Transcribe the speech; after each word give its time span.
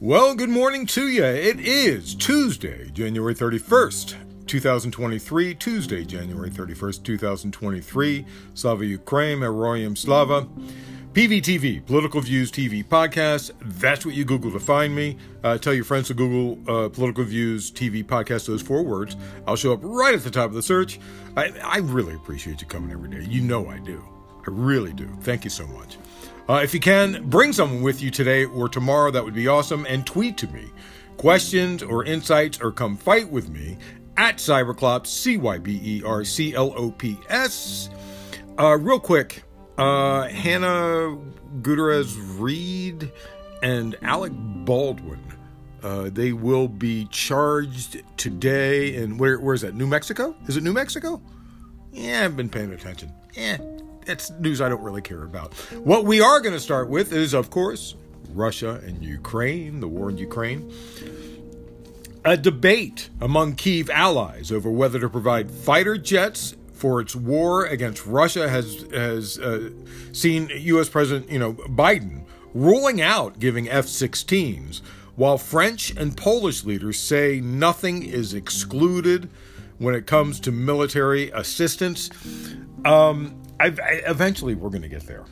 Well, 0.00 0.36
good 0.36 0.48
morning 0.48 0.86
to 0.86 1.08
you. 1.08 1.24
It 1.24 1.58
is 1.58 2.14
Tuesday, 2.14 2.88
January 2.90 3.34
31st, 3.34 4.46
2023. 4.46 5.56
Tuesday, 5.56 6.04
January 6.04 6.50
31st, 6.50 7.02
2023. 7.02 8.24
Slava 8.54 8.86
Ukraine, 8.86 9.40
Heroyam 9.40 9.98
Slava. 9.98 10.46
PVTV, 11.14 11.84
Political 11.84 12.20
Views 12.20 12.52
TV 12.52 12.84
Podcast. 12.84 13.50
That's 13.60 14.06
what 14.06 14.14
you 14.14 14.24
Google 14.24 14.52
to 14.52 14.60
find 14.60 14.94
me. 14.94 15.16
Uh, 15.42 15.58
tell 15.58 15.74
your 15.74 15.82
friends 15.82 16.06
to 16.06 16.14
Google 16.14 16.60
uh, 16.72 16.88
Political 16.90 17.24
Views 17.24 17.72
TV 17.72 18.04
Podcast, 18.04 18.46
those 18.46 18.62
four 18.62 18.84
words. 18.84 19.16
I'll 19.48 19.56
show 19.56 19.72
up 19.72 19.80
right 19.82 20.14
at 20.14 20.22
the 20.22 20.30
top 20.30 20.46
of 20.46 20.54
the 20.54 20.62
search. 20.62 21.00
I, 21.36 21.50
I 21.64 21.78
really 21.78 22.14
appreciate 22.14 22.60
you 22.60 22.68
coming 22.68 22.92
every 22.92 23.10
day. 23.10 23.26
You 23.28 23.40
know 23.40 23.68
I 23.68 23.80
do. 23.80 24.04
I 24.48 24.50
really 24.50 24.94
do. 24.94 25.06
Thank 25.20 25.44
you 25.44 25.50
so 25.50 25.66
much. 25.66 25.98
Uh, 26.48 26.60
if 26.64 26.72
you 26.72 26.80
can, 26.80 27.28
bring 27.28 27.52
someone 27.52 27.82
with 27.82 28.00
you 28.00 28.10
today 28.10 28.46
or 28.46 28.66
tomorrow. 28.66 29.10
That 29.10 29.22
would 29.22 29.34
be 29.34 29.46
awesome. 29.46 29.84
And 29.86 30.06
tweet 30.06 30.38
to 30.38 30.46
me 30.46 30.70
questions 31.18 31.82
or 31.82 32.02
insights 32.06 32.58
or 32.62 32.72
come 32.72 32.96
fight 32.96 33.30
with 33.30 33.50
me 33.50 33.76
at 34.16 34.38
Cyberclops, 34.38 35.08
C 35.08 35.36
Y 35.36 35.58
B 35.58 35.78
E 35.82 36.02
R 36.02 36.24
C 36.24 36.54
L 36.54 36.72
O 36.78 36.90
P 36.90 37.18
S. 37.28 37.90
Uh, 38.58 38.78
real 38.78 38.98
quick, 38.98 39.42
uh, 39.76 40.26
Hannah 40.28 41.18
Gutierrez 41.60 42.16
Reed 42.16 43.12
and 43.62 43.96
Alec 44.00 44.32
Baldwin. 44.34 45.20
Uh, 45.82 46.08
they 46.10 46.32
will 46.32 46.68
be 46.68 47.04
charged 47.10 48.02
today 48.16 48.94
in 48.94 49.18
where? 49.18 49.38
Where 49.38 49.54
is 49.54 49.60
that? 49.60 49.74
New 49.74 49.86
Mexico? 49.86 50.34
Is 50.46 50.56
it 50.56 50.62
New 50.62 50.72
Mexico? 50.72 51.20
Yeah, 51.92 52.24
I've 52.24 52.36
been 52.36 52.48
paying 52.48 52.72
attention. 52.72 53.12
Yeah, 53.34 53.58
that's 54.08 54.30
news 54.30 54.60
I 54.60 54.68
don't 54.68 54.82
really 54.82 55.02
care 55.02 55.22
about. 55.22 55.54
What 55.84 56.04
we 56.04 56.20
are 56.20 56.40
going 56.40 56.54
to 56.54 56.60
start 56.60 56.88
with 56.88 57.12
is, 57.12 57.34
of 57.34 57.50
course, 57.50 57.94
Russia 58.30 58.80
and 58.84 59.04
Ukraine, 59.04 59.80
the 59.80 59.86
war 59.86 60.10
in 60.10 60.18
Ukraine. 60.18 60.72
A 62.24 62.36
debate 62.36 63.10
among 63.20 63.54
Kiev 63.54 63.88
allies 63.90 64.50
over 64.50 64.70
whether 64.70 64.98
to 64.98 65.08
provide 65.08 65.50
fighter 65.50 65.96
jets 65.96 66.56
for 66.72 67.00
its 67.00 67.14
war 67.14 67.66
against 67.66 68.06
Russia 68.06 68.48
has 68.48 68.86
has 68.92 69.38
uh, 69.38 69.70
seen 70.12 70.50
U.S. 70.54 70.88
President 70.88 71.30
you 71.30 71.38
know 71.38 71.52
Biden 71.52 72.24
ruling 72.54 73.00
out 73.00 73.38
giving 73.38 73.68
F-16s, 73.68 74.80
while 75.16 75.38
French 75.38 75.94
and 75.96 76.16
Polish 76.16 76.64
leaders 76.64 76.98
say 76.98 77.40
nothing 77.40 78.02
is 78.02 78.32
excluded 78.32 79.28
when 79.78 79.94
it 79.94 80.06
comes 80.06 80.40
to 80.40 80.50
military 80.50 81.30
assistance. 81.30 82.10
Um, 82.84 83.40
I, 83.60 83.66
eventually, 84.06 84.54
we're 84.54 84.70
going 84.70 84.82
to 84.82 84.88
get 84.88 85.06
there. 85.06 85.24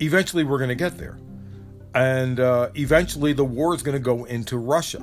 Eventually, 0.00 0.44
we're 0.44 0.58
going 0.58 0.68
to 0.68 0.74
get 0.74 0.98
there. 0.98 1.18
And 1.94 2.40
uh, 2.40 2.70
eventually, 2.74 3.32
the 3.32 3.44
war 3.44 3.74
is 3.74 3.82
going 3.82 3.96
to 3.96 4.02
go 4.02 4.24
into 4.24 4.56
Russia. 4.56 5.02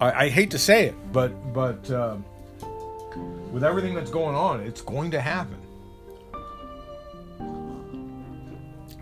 I, 0.00 0.24
I, 0.24 0.28
hate 0.28 0.50
to 0.52 0.58
say 0.58 0.86
it, 0.86 0.94
but 1.12 1.52
but 1.52 1.90
uh, 1.90 2.16
with 3.52 3.62
everything 3.64 3.94
that's 3.94 4.10
going 4.10 4.34
on, 4.34 4.60
it's 4.60 4.80
going 4.80 5.10
to 5.10 5.20
happen. 5.20 5.60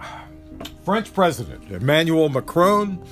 French 0.85 1.15
President 1.15 1.71
Emmanuel 1.71 2.29
Macron 2.29 3.03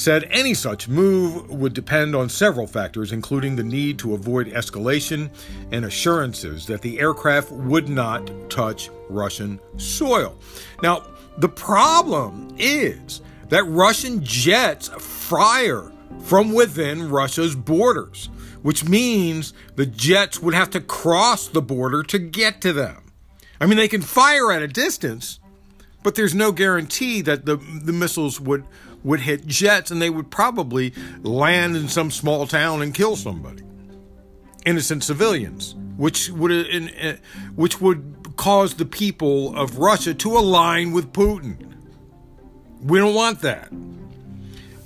said 0.00 0.26
any 0.30 0.54
such 0.54 0.88
move 0.88 1.50
would 1.50 1.74
depend 1.74 2.16
on 2.16 2.26
several 2.26 2.66
factors, 2.66 3.12
including 3.12 3.54
the 3.54 3.62
need 3.62 3.98
to 3.98 4.14
avoid 4.14 4.46
escalation 4.48 5.28
and 5.72 5.84
assurances 5.84 6.66
that 6.66 6.80
the 6.80 6.98
aircraft 6.98 7.52
would 7.52 7.86
not 7.88 8.30
touch 8.48 8.88
Russian 9.10 9.60
soil. 9.76 10.38
Now, 10.82 11.06
the 11.36 11.50
problem 11.50 12.54
is 12.58 13.20
that 13.50 13.64
Russian 13.64 14.24
jets 14.24 14.88
fire 14.88 15.92
from 16.20 16.54
within 16.54 17.10
Russia's 17.10 17.54
borders, 17.54 18.30
which 18.62 18.88
means 18.88 19.52
the 19.76 19.86
jets 19.86 20.40
would 20.40 20.54
have 20.54 20.70
to 20.70 20.80
cross 20.80 21.48
the 21.48 21.62
border 21.62 22.02
to 22.04 22.18
get 22.18 22.62
to 22.62 22.72
them. 22.72 23.12
I 23.60 23.66
mean, 23.66 23.76
they 23.76 23.88
can 23.88 24.00
fire 24.00 24.50
at 24.50 24.62
a 24.62 24.68
distance, 24.68 25.40
but 26.02 26.14
there's 26.14 26.34
no 26.34 26.52
guarantee 26.52 27.20
that 27.22 27.44
the, 27.44 27.56
the 27.56 27.92
missiles 27.92 28.40
would 28.40 28.64
would 29.02 29.20
hit 29.20 29.46
jets 29.46 29.90
and 29.90 30.00
they 30.00 30.10
would 30.10 30.30
probably 30.30 30.92
land 31.22 31.76
in 31.76 31.88
some 31.88 32.10
small 32.10 32.46
town 32.46 32.82
and 32.82 32.94
kill 32.94 33.16
somebody. 33.16 33.62
Innocent 34.66 35.04
civilians, 35.04 35.74
which 35.96 36.30
would 36.30 36.52
uh, 36.52 37.14
which 37.54 37.80
would 37.80 38.34
cause 38.36 38.74
the 38.74 38.84
people 38.84 39.56
of 39.56 39.78
Russia 39.78 40.14
to 40.14 40.36
align 40.36 40.92
with 40.92 41.12
Putin. 41.12 41.74
We 42.82 42.98
don't 42.98 43.14
want 43.14 43.40
that. 43.40 43.70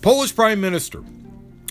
Polish 0.00 0.34
Prime 0.34 0.60
Minister 0.60 1.00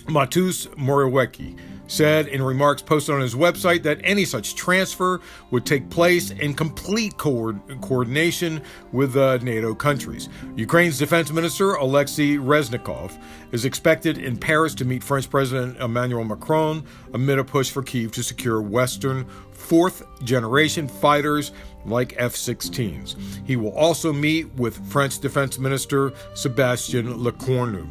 Mateusz 0.06 0.66
Morawiecki 0.76 1.58
said 1.86 2.26
in 2.28 2.42
remarks 2.42 2.82
posted 2.82 3.14
on 3.14 3.20
his 3.20 3.34
website 3.34 3.82
that 3.82 4.00
any 4.04 4.24
such 4.24 4.54
transfer 4.54 5.20
would 5.50 5.66
take 5.66 5.88
place 5.90 6.30
in 6.30 6.54
complete 6.54 7.16
co- 7.16 7.52
coordination 7.80 8.62
with 8.92 9.16
uh, 9.16 9.38
NATO 9.38 9.74
countries. 9.74 10.28
Ukraine's 10.56 10.98
defense 10.98 11.30
minister, 11.30 11.74
Alexei 11.74 12.36
Reznikov, 12.36 13.20
is 13.52 13.64
expected 13.64 14.18
in 14.18 14.36
Paris 14.36 14.74
to 14.76 14.84
meet 14.84 15.02
French 15.02 15.28
President 15.28 15.78
Emmanuel 15.78 16.24
Macron 16.24 16.84
amid 17.12 17.38
a 17.38 17.44
push 17.44 17.70
for 17.70 17.82
Kiev 17.82 18.12
to 18.12 18.22
secure 18.22 18.60
Western 18.60 19.26
fourth 19.52 20.04
generation 20.24 20.88
fighters 20.88 21.52
like 21.86 22.14
F 22.16 22.34
16s. 22.34 23.16
He 23.46 23.56
will 23.56 23.72
also 23.72 24.12
meet 24.12 24.52
with 24.54 24.76
French 24.90 25.18
Defense 25.18 25.58
Minister 25.58 26.12
Sebastien 26.34 27.14
Lecornu. 27.14 27.86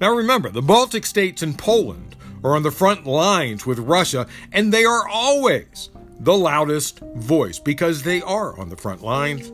Now 0.00 0.14
remember, 0.14 0.50
the 0.50 0.62
Baltic 0.62 1.04
states 1.04 1.42
and 1.42 1.58
Poland 1.58 2.16
are 2.42 2.56
on 2.56 2.62
the 2.62 2.70
front 2.70 3.06
lines 3.06 3.66
with 3.66 3.78
Russia, 3.78 4.26
and 4.52 4.72
they 4.72 4.84
are 4.84 5.08
always 5.08 5.90
the 6.18 6.36
loudest 6.36 7.00
voice 7.16 7.58
because 7.58 8.02
they 8.02 8.20
are 8.22 8.58
on 8.58 8.68
the 8.68 8.76
front 8.76 9.02
lines. 9.02 9.50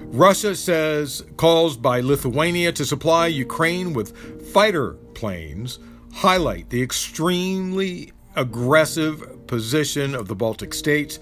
Russia 0.00 0.54
says 0.56 1.22
calls 1.36 1.76
by 1.76 2.00
Lithuania 2.00 2.72
to 2.72 2.84
supply 2.84 3.26
Ukraine 3.26 3.92
with 3.92 4.52
fighter 4.52 4.94
planes 5.14 5.78
highlight 6.12 6.70
the 6.70 6.82
extremely 6.82 8.12
aggressive 8.36 9.46
position 9.46 10.14
of 10.14 10.28
the 10.28 10.34
Baltic 10.34 10.74
states, 10.74 11.18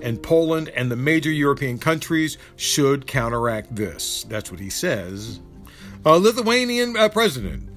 and 0.00 0.22
Poland 0.22 0.68
and 0.70 0.90
the 0.90 0.96
major 0.96 1.30
European 1.30 1.78
countries 1.78 2.38
should 2.56 3.06
counteract 3.06 3.74
this. 3.74 4.24
That's 4.24 4.50
what 4.50 4.60
he 4.60 4.70
says. 4.70 5.40
A 6.04 6.18
Lithuanian 6.18 6.96
uh, 6.96 7.08
president 7.08 7.69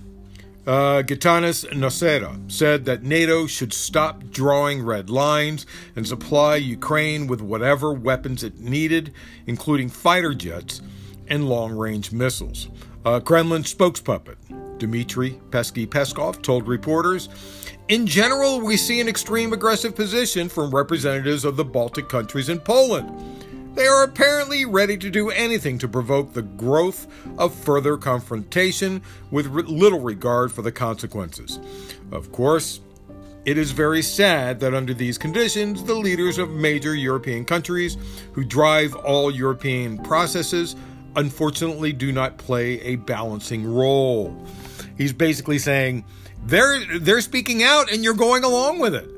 uh, 0.66 1.04
Gitanas 1.04 1.66
Nausėda 1.72 2.52
said 2.52 2.86
that 2.86 3.04
NATO 3.04 3.48
should 3.48 3.74
stop 3.74 4.30
drawing 4.30 4.84
red 4.84 5.10
lines 5.10 5.66
and 5.96 6.08
supply 6.08 6.56
Ukraine 6.56 7.28
with 7.28 7.42
whatever 7.42 7.94
weapons 7.94 8.44
it 8.44 8.60
needed, 8.60 9.14
including 9.46 9.90
fighter 9.90 10.34
jets 10.34 10.82
and 11.28 11.50
long 11.50 11.74
range 11.74 12.12
missiles. 12.12 12.70
Uh, 13.06 13.20
Kremlin 13.20 13.64
spokespuppet 13.64 14.38
Dmitry 14.80 15.40
Pesky 15.52 15.86
Peskov 15.86 16.42
told 16.42 16.68
reporters 16.68 17.30
In 17.90 18.08
general, 18.08 18.62
we 18.62 18.78
see 18.78 19.02
an 19.02 19.08
extreme 19.08 19.54
aggressive 19.54 19.96
position 19.96 20.50
from 20.50 20.74
representatives 20.74 21.46
of 21.46 21.58
the 21.58 21.66
Baltic 21.66 22.10
countries 22.10 22.50
and 22.50 22.64
Poland. 22.64 23.43
They 23.74 23.88
are 23.88 24.04
apparently 24.04 24.66
ready 24.66 24.98
to 24.98 25.10
do 25.10 25.32
anything 25.32 25.80
to 25.80 25.88
provoke 25.88 26.34
the 26.34 26.44
growth 26.44 27.08
of 27.40 27.56
further 27.56 27.98
confrontation 27.98 29.02
with 29.32 29.48
little 29.48 30.00
regard 30.00 30.52
for 30.52 30.62
the 30.62 30.72
consequences. 30.72 31.60
Of 32.12 32.32
course, 32.32 32.82
it 33.46 33.58
is 33.58 33.72
very 33.72 34.04
sad 34.04 34.60
that 34.60 34.76
under 34.76 34.94
these 34.94 35.18
conditions, 35.18 35.84
the 35.84 35.96
leaders 35.96 36.38
of 36.38 36.52
major 36.52 36.94
European 36.96 37.46
countries 37.46 37.98
who 38.34 38.44
drive 38.44 38.96
all 38.96 39.32
European 39.32 39.98
processes 39.98 40.76
unfortunately 41.16 41.94
do 41.94 42.12
not 42.12 42.38
play 42.38 42.80
a 42.82 42.96
balancing 42.96 43.66
role. 43.66 44.36
He's 44.98 45.14
basically 45.14 45.60
saying 45.60 46.06
they're 46.46 47.00
they're 47.00 47.22
speaking 47.22 47.64
out 47.64 47.92
and 47.92 48.04
you're 48.04 48.14
going 48.14 48.44
along 48.44 48.80
with 48.80 48.94
it. 48.96 49.10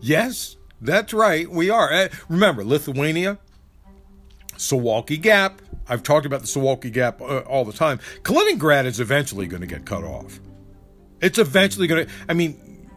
Yes, 0.00 0.56
that's 0.80 1.14
right, 1.14 1.48
we 1.48 1.70
are. 1.70 1.92
Uh, 1.92 2.08
remember, 2.28 2.64
Lithuania, 2.64 3.38
Suwalki 4.62 5.20
Gap. 5.20 5.60
I've 5.88 6.02
talked 6.02 6.24
about 6.24 6.40
the 6.40 6.46
Suwalki 6.46 6.92
Gap 6.92 7.20
uh, 7.20 7.40
all 7.40 7.64
the 7.64 7.72
time. 7.72 7.98
Kaliningrad 8.22 8.86
is 8.86 9.00
eventually 9.00 9.46
going 9.46 9.60
to 9.60 9.66
get 9.66 9.84
cut 9.84 10.04
off. 10.04 10.40
It's 11.20 11.38
eventually 11.38 11.86
going 11.86 12.06
to, 12.06 12.12
I 12.28 12.34
mean, 12.34 12.88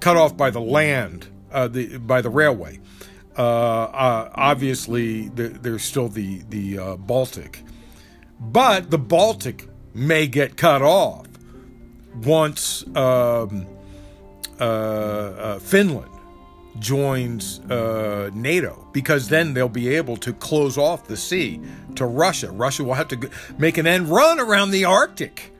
cut 0.00 0.16
off 0.16 0.36
by 0.36 0.50
the 0.50 0.60
land, 0.60 1.28
uh, 1.52 1.68
the 1.68 1.98
by 1.98 2.20
the 2.20 2.30
railway. 2.30 2.80
Uh, 3.36 3.42
uh 3.42 4.30
obviously, 4.34 5.28
the, 5.28 5.48
there's 5.48 5.82
still 5.82 6.08
the 6.08 6.42
the 6.48 6.78
uh, 6.78 6.96
Baltic, 6.96 7.62
but 8.38 8.90
the 8.90 8.98
Baltic 8.98 9.68
may 9.94 10.26
get 10.26 10.56
cut 10.56 10.82
off 10.82 11.26
once 12.14 12.84
um, 12.96 13.66
uh, 14.58 15.58
Finland 15.58 16.10
joins 16.80 17.60
uh, 17.70 18.30
NATO 18.34 18.88
because 18.92 19.28
then 19.28 19.54
they'll 19.54 19.68
be 19.68 19.94
able 19.94 20.16
to 20.18 20.32
close 20.32 20.76
off 20.76 21.06
the 21.06 21.16
sea 21.16 21.60
to 21.94 22.06
Russia. 22.06 22.50
Russia 22.50 22.82
will 22.82 22.94
have 22.94 23.08
to 23.08 23.30
make 23.58 23.78
an 23.78 23.86
end 23.86 24.08
run 24.08 24.40
around 24.40 24.70
the 24.70 24.84
Arctic. 24.84 25.52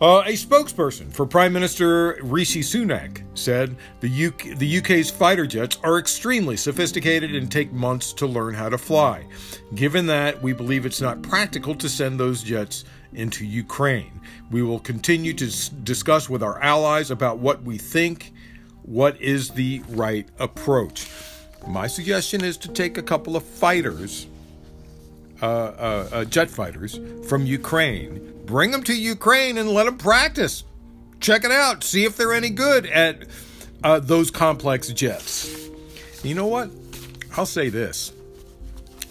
Uh, 0.00 0.22
a 0.26 0.32
spokesperson 0.32 1.10
for 1.12 1.24
Prime 1.24 1.52
Minister 1.52 2.18
Rishi 2.20 2.60
Sunak 2.60 3.22
said 3.38 3.76
the, 4.00 4.26
UK, 4.26 4.58
the 4.58 4.78
UK's 4.78 5.08
fighter 5.08 5.46
jets 5.46 5.78
are 5.84 5.98
extremely 5.98 6.56
sophisticated 6.56 7.34
and 7.34 7.50
take 7.50 7.72
months 7.72 8.12
to 8.14 8.26
learn 8.26 8.54
how 8.54 8.68
to 8.68 8.76
fly. 8.76 9.24
Given 9.74 10.06
that, 10.06 10.42
we 10.42 10.52
believe 10.52 10.84
it's 10.84 11.00
not 11.00 11.22
practical 11.22 11.76
to 11.76 11.88
send 11.88 12.18
those 12.18 12.42
jets 12.42 12.84
into 13.14 13.46
Ukraine. 13.46 14.20
We 14.50 14.62
will 14.62 14.80
continue 14.80 15.32
to 15.34 15.46
s- 15.46 15.68
discuss 15.68 16.28
with 16.28 16.42
our 16.42 16.60
allies 16.60 17.10
about 17.12 17.38
what 17.38 17.62
we 17.62 17.78
think, 17.78 18.34
what 18.84 19.20
is 19.20 19.50
the 19.50 19.82
right 19.88 20.28
approach. 20.38 21.08
My 21.66 21.86
suggestion 21.86 22.44
is 22.44 22.56
to 22.58 22.68
take 22.68 22.98
a 22.98 23.02
couple 23.02 23.36
of 23.36 23.44
fighters, 23.44 24.26
uh, 25.42 25.46
uh, 25.46 26.08
uh, 26.12 26.24
jet 26.24 26.50
fighters 26.50 27.00
from 27.26 27.46
Ukraine 27.46 28.34
Bring 28.46 28.72
them 28.72 28.82
to 28.84 28.94
Ukraine 28.94 29.56
and 29.58 29.70
let 29.70 29.84
them 29.84 29.96
practice. 29.96 30.64
Check 31.20 31.44
it 31.44 31.50
out. 31.50 31.82
See 31.82 32.04
if 32.04 32.16
they're 32.16 32.34
any 32.34 32.50
good 32.50 32.86
at 32.86 33.26
uh, 33.82 34.00
those 34.00 34.30
complex 34.30 34.88
jets. 34.88 35.70
You 36.22 36.34
know 36.34 36.46
what? 36.46 36.70
I'll 37.36 37.46
say 37.46 37.68
this 37.68 38.12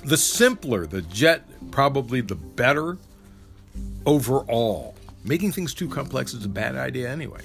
the 0.05 0.17
simpler 0.17 0.85
the 0.85 1.01
jet, 1.01 1.43
probably 1.71 2.21
the 2.21 2.35
better 2.35 2.97
overall. 4.05 4.95
Making 5.23 5.51
things 5.51 5.73
too 5.73 5.87
complex 5.87 6.33
is 6.33 6.45
a 6.45 6.49
bad 6.49 6.75
idea 6.75 7.09
anyway. 7.09 7.41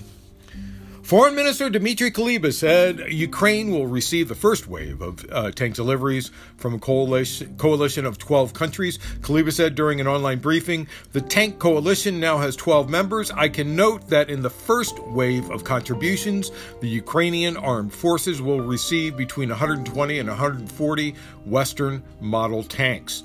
Foreign 1.09 1.35
Minister 1.35 1.71
Dmitry 1.71 2.11
Kuleba 2.11 2.53
said 2.53 3.11
Ukraine 3.11 3.71
will 3.71 3.87
receive 3.87 4.29
the 4.29 4.35
first 4.35 4.69
wave 4.69 5.01
of 5.01 5.25
uh, 5.33 5.51
tank 5.53 5.75
deliveries 5.75 6.31
from 6.59 6.75
a 6.75 6.79
coalition, 6.79 7.57
coalition 7.57 8.05
of 8.05 8.19
12 8.19 8.53
countries. 8.53 8.99
Kuleba 9.23 9.51
said 9.51 9.75
during 9.75 10.03
an 10.03 10.07
online 10.07 10.39
briefing, 10.39 10.87
the 11.13 11.23
tank 11.23 11.61
coalition 11.61 12.21
now 12.21 12.37
has 12.37 12.57
12 12.57 12.91
members. 12.91 13.31
I 13.31 13.49
can 13.49 13.75
note 13.75 14.11
that 14.11 14.29
in 14.29 14.43
the 14.43 14.51
first 14.51 14.99
wave 15.05 15.51
of 15.51 15.65
contributions, 15.65 16.51
the 16.83 16.89
Ukrainian 16.89 17.57
armed 17.57 17.95
forces 17.95 18.43
will 18.43 18.61
receive 18.61 19.17
between 19.17 19.49
120 19.49 20.19
and 20.19 20.29
140 20.29 21.15
Western 21.47 22.03
model 22.21 22.63
tanks, 22.63 23.23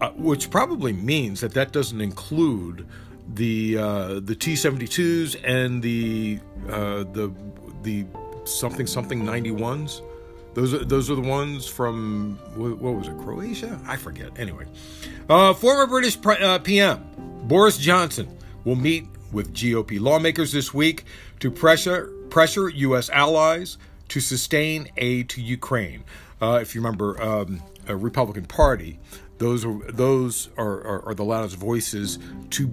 uh, 0.00 0.08
which 0.12 0.48
probably 0.48 0.94
means 0.94 1.42
that 1.42 1.52
that 1.52 1.72
doesn't 1.72 2.00
include 2.00 2.86
the 3.34 3.78
uh, 3.78 4.20
the 4.20 4.34
T 4.34 4.56
seventy 4.56 4.86
twos 4.86 5.34
and 5.36 5.82
the 5.82 6.38
uh, 6.68 7.04
the 7.12 7.32
the 7.82 8.06
something 8.44 8.86
something 8.86 9.24
ninety 9.24 9.50
ones. 9.50 10.02
Those 10.54 10.72
are 10.72 10.84
those 10.84 11.10
are 11.10 11.14
the 11.14 11.20
ones 11.20 11.66
from 11.66 12.38
what, 12.54 12.80
was 12.80 13.08
it 13.08 13.18
Croatia? 13.18 13.78
I 13.86 13.96
forget. 13.96 14.38
Anyway, 14.38 14.66
uh, 15.28 15.54
former 15.54 15.86
British 15.86 16.18
uh, 16.24 16.58
PM 16.60 17.04
Boris 17.44 17.78
Johnson 17.78 18.28
will 18.64 18.76
meet 18.76 19.06
with 19.32 19.52
GOP 19.52 20.00
lawmakers 20.00 20.52
this 20.52 20.72
week 20.72 21.04
to 21.40 21.50
pressure 21.50 22.12
pressure 22.30 22.68
U.S. 22.68 23.10
allies 23.10 23.76
to 24.08 24.20
sustain 24.20 24.88
aid 24.96 25.28
to 25.30 25.42
Ukraine. 25.42 26.04
Uh, 26.40 26.58
if 26.60 26.74
you 26.74 26.80
remember, 26.80 27.20
um, 27.22 27.62
a 27.88 27.96
Republican 27.96 28.44
Party, 28.44 28.98
those 29.38 29.64
are 29.64 29.78
those 29.92 30.48
are, 30.56 30.80
are, 30.86 31.08
are 31.08 31.14
the 31.14 31.24
loudest 31.24 31.56
voices 31.56 32.18
to 32.50 32.68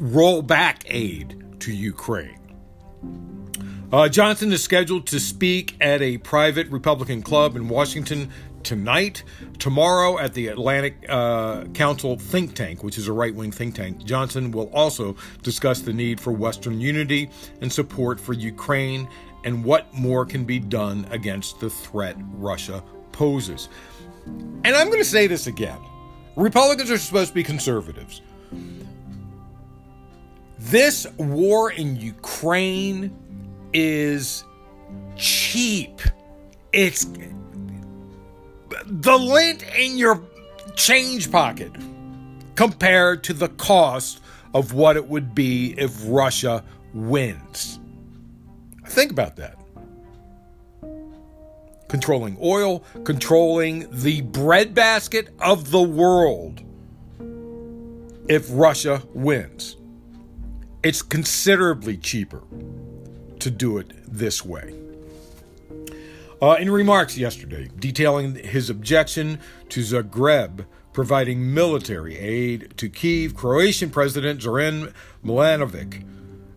roll 0.00 0.42
back 0.42 0.82
aid 0.86 1.60
to 1.60 1.72
Ukraine. 1.72 2.38
Uh, 3.92 4.08
Johnson 4.08 4.52
is 4.52 4.62
scheduled 4.62 5.06
to 5.08 5.20
speak 5.20 5.76
at 5.80 6.00
a 6.00 6.18
private 6.18 6.68
Republican 6.68 7.22
club 7.22 7.54
in 7.54 7.68
Washington 7.68 8.30
tonight. 8.62 9.24
Tomorrow 9.58 10.18
at 10.18 10.32
the 10.32 10.48
Atlantic 10.48 11.04
uh, 11.08 11.64
Council 11.74 12.16
think 12.16 12.54
tank, 12.54 12.82
which 12.82 12.98
is 12.98 13.08
a 13.08 13.12
right 13.12 13.34
wing 13.34 13.50
think 13.52 13.74
tank, 13.74 14.04
Johnson 14.04 14.52
will 14.52 14.70
also 14.72 15.16
discuss 15.42 15.80
the 15.80 15.92
need 15.92 16.20
for 16.20 16.32
Western 16.32 16.80
unity 16.80 17.30
and 17.60 17.72
support 17.72 18.20
for 18.20 18.32
Ukraine 18.32 19.08
and 19.44 19.64
what 19.64 19.92
more 19.92 20.24
can 20.24 20.44
be 20.44 20.58
done 20.58 21.06
against 21.10 21.60
the 21.60 21.70
threat 21.70 22.16
Russia 22.34 22.82
poses. 23.12 23.68
And 24.26 24.68
I'm 24.68 24.86
going 24.86 24.98
to 24.98 25.04
say 25.04 25.26
this 25.26 25.46
again 25.46 25.78
Republicans 26.36 26.90
are 26.90 26.98
supposed 26.98 27.30
to 27.30 27.34
be 27.34 27.42
conservatives. 27.42 28.22
This 30.60 31.06
war 31.16 31.72
in 31.72 31.96
Ukraine 31.96 33.16
is 33.72 34.44
cheap. 35.16 36.02
It's 36.70 37.06
the 38.84 39.16
lint 39.18 39.64
in 39.74 39.96
your 39.96 40.22
change 40.76 41.32
pocket 41.32 41.72
compared 42.56 43.24
to 43.24 43.32
the 43.32 43.48
cost 43.48 44.20
of 44.52 44.74
what 44.74 44.96
it 44.96 45.08
would 45.08 45.34
be 45.34 45.74
if 45.78 45.98
Russia 46.04 46.62
wins. 46.92 47.80
Think 48.86 49.12
about 49.12 49.36
that. 49.36 49.58
Controlling 51.88 52.36
oil, 52.40 52.84
controlling 53.04 53.88
the 53.90 54.20
breadbasket 54.20 55.30
of 55.40 55.70
the 55.70 55.82
world 55.82 56.62
if 58.28 58.46
Russia 58.50 59.02
wins. 59.14 59.78
It's 60.82 61.02
considerably 61.02 61.98
cheaper 61.98 62.42
to 63.38 63.50
do 63.50 63.76
it 63.76 63.92
this 64.08 64.42
way. 64.42 64.74
Uh, 66.40 66.56
in 66.58 66.70
remarks 66.70 67.18
yesterday, 67.18 67.68
detailing 67.78 68.36
his 68.36 68.70
objection 68.70 69.40
to 69.68 69.80
Zagreb 69.80 70.64
providing 70.94 71.52
military 71.52 72.16
aid 72.16 72.72
to 72.78 72.88
Kiev, 72.88 73.36
Croatian 73.36 73.90
President 73.90 74.40
Zoran 74.40 74.94
Milanovic 75.22 76.02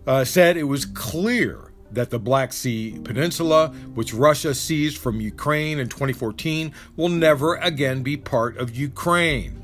uh, 0.08 0.24
said 0.24 0.56
it 0.56 0.64
was 0.64 0.86
clear 0.86 1.74
that 1.92 2.10
the 2.10 2.18
Black 2.18 2.54
Sea 2.54 3.00
Peninsula, 3.04 3.70
which 3.94 4.14
Russia 4.14 4.54
seized 4.56 4.98
from 4.98 5.20
Ukraine 5.20 5.80
in 5.80 5.90
2014, 5.90 6.72
will 6.96 7.10
never 7.10 7.56
again 7.56 8.04
be 8.04 8.16
part 8.16 8.56
of 8.56 8.74
Ukraine. 8.74 9.63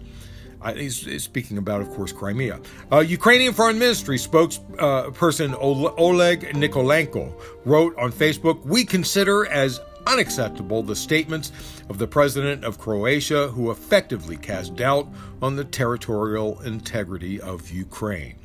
Uh, 0.62 0.74
he's, 0.74 1.06
he's, 1.06 1.24
speaking 1.24 1.58
about, 1.58 1.82
of 1.82 1.90
course, 1.92 2.12
Crimea. 2.12 2.60
Uh, 2.92 3.00
Ukrainian 3.00 3.54
Foreign 3.54 3.80
Ministry 3.80 4.18
spokesperson 4.18 5.54
uh, 5.54 5.94
Oleg 5.98 6.42
Nikolenko 6.54 7.34
wrote 7.66 7.98
on 7.98 8.12
Facebook 8.12 8.66
We 8.66 8.84
consider 8.86 9.46
as 9.48 9.80
unacceptable 10.08 10.84
the 10.84 10.96
statements 10.96 11.52
of 11.90 11.98
the 11.98 12.08
president 12.08 12.64
of 12.64 12.80
Croatia, 12.80 13.48
who 13.50 13.72
effectively 13.72 14.38
cast 14.38 14.76
doubt 14.76 15.08
on 15.42 15.56
the 15.56 15.64
territorial 15.64 16.60
integrity 16.62 17.40
of 17.40 17.70
Ukraine. 17.70 18.36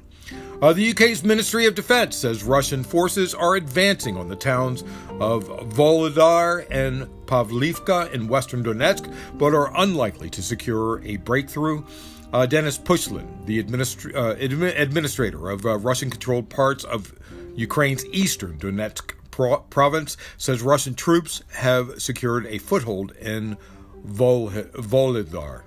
Uh, 0.62 0.72
the 0.72 0.90
UK's 0.90 1.22
Ministry 1.22 1.66
of 1.66 1.74
Defense 1.74 2.16
says 2.16 2.44
Russian 2.44 2.82
forces 2.82 3.34
are 3.34 3.56
advancing 3.56 4.16
on 4.16 4.28
the 4.28 4.36
towns 4.36 4.82
of 5.20 5.44
Volodar 5.70 6.66
and 6.70 7.08
Pavlivka 7.26 8.12
in 8.12 8.28
western 8.28 8.62
Donetsk, 8.62 9.12
but 9.38 9.54
are 9.54 9.72
unlikely 9.80 10.30
to 10.30 10.42
secure 10.42 11.02
a 11.04 11.16
breakthrough. 11.18 11.84
Uh, 12.32 12.46
Dennis 12.46 12.78
Pushlin, 12.78 13.46
the 13.46 13.60
uh, 13.60 13.64
admi- 13.64 14.80
administrator 14.80 15.50
of 15.50 15.64
uh, 15.64 15.78
Russian 15.78 16.10
controlled 16.10 16.48
parts 16.48 16.82
of 16.84 17.14
Ukraine's 17.54 18.04
eastern 18.06 18.58
Donetsk 18.58 19.12
pro- 19.30 19.58
province, 19.58 20.16
says 20.36 20.60
Russian 20.62 20.94
troops 20.94 21.42
have 21.52 22.02
secured 22.02 22.46
a 22.46 22.58
foothold 22.58 23.12
in 23.12 23.56
Vol- 24.04 24.50
Volodar. 24.50 25.62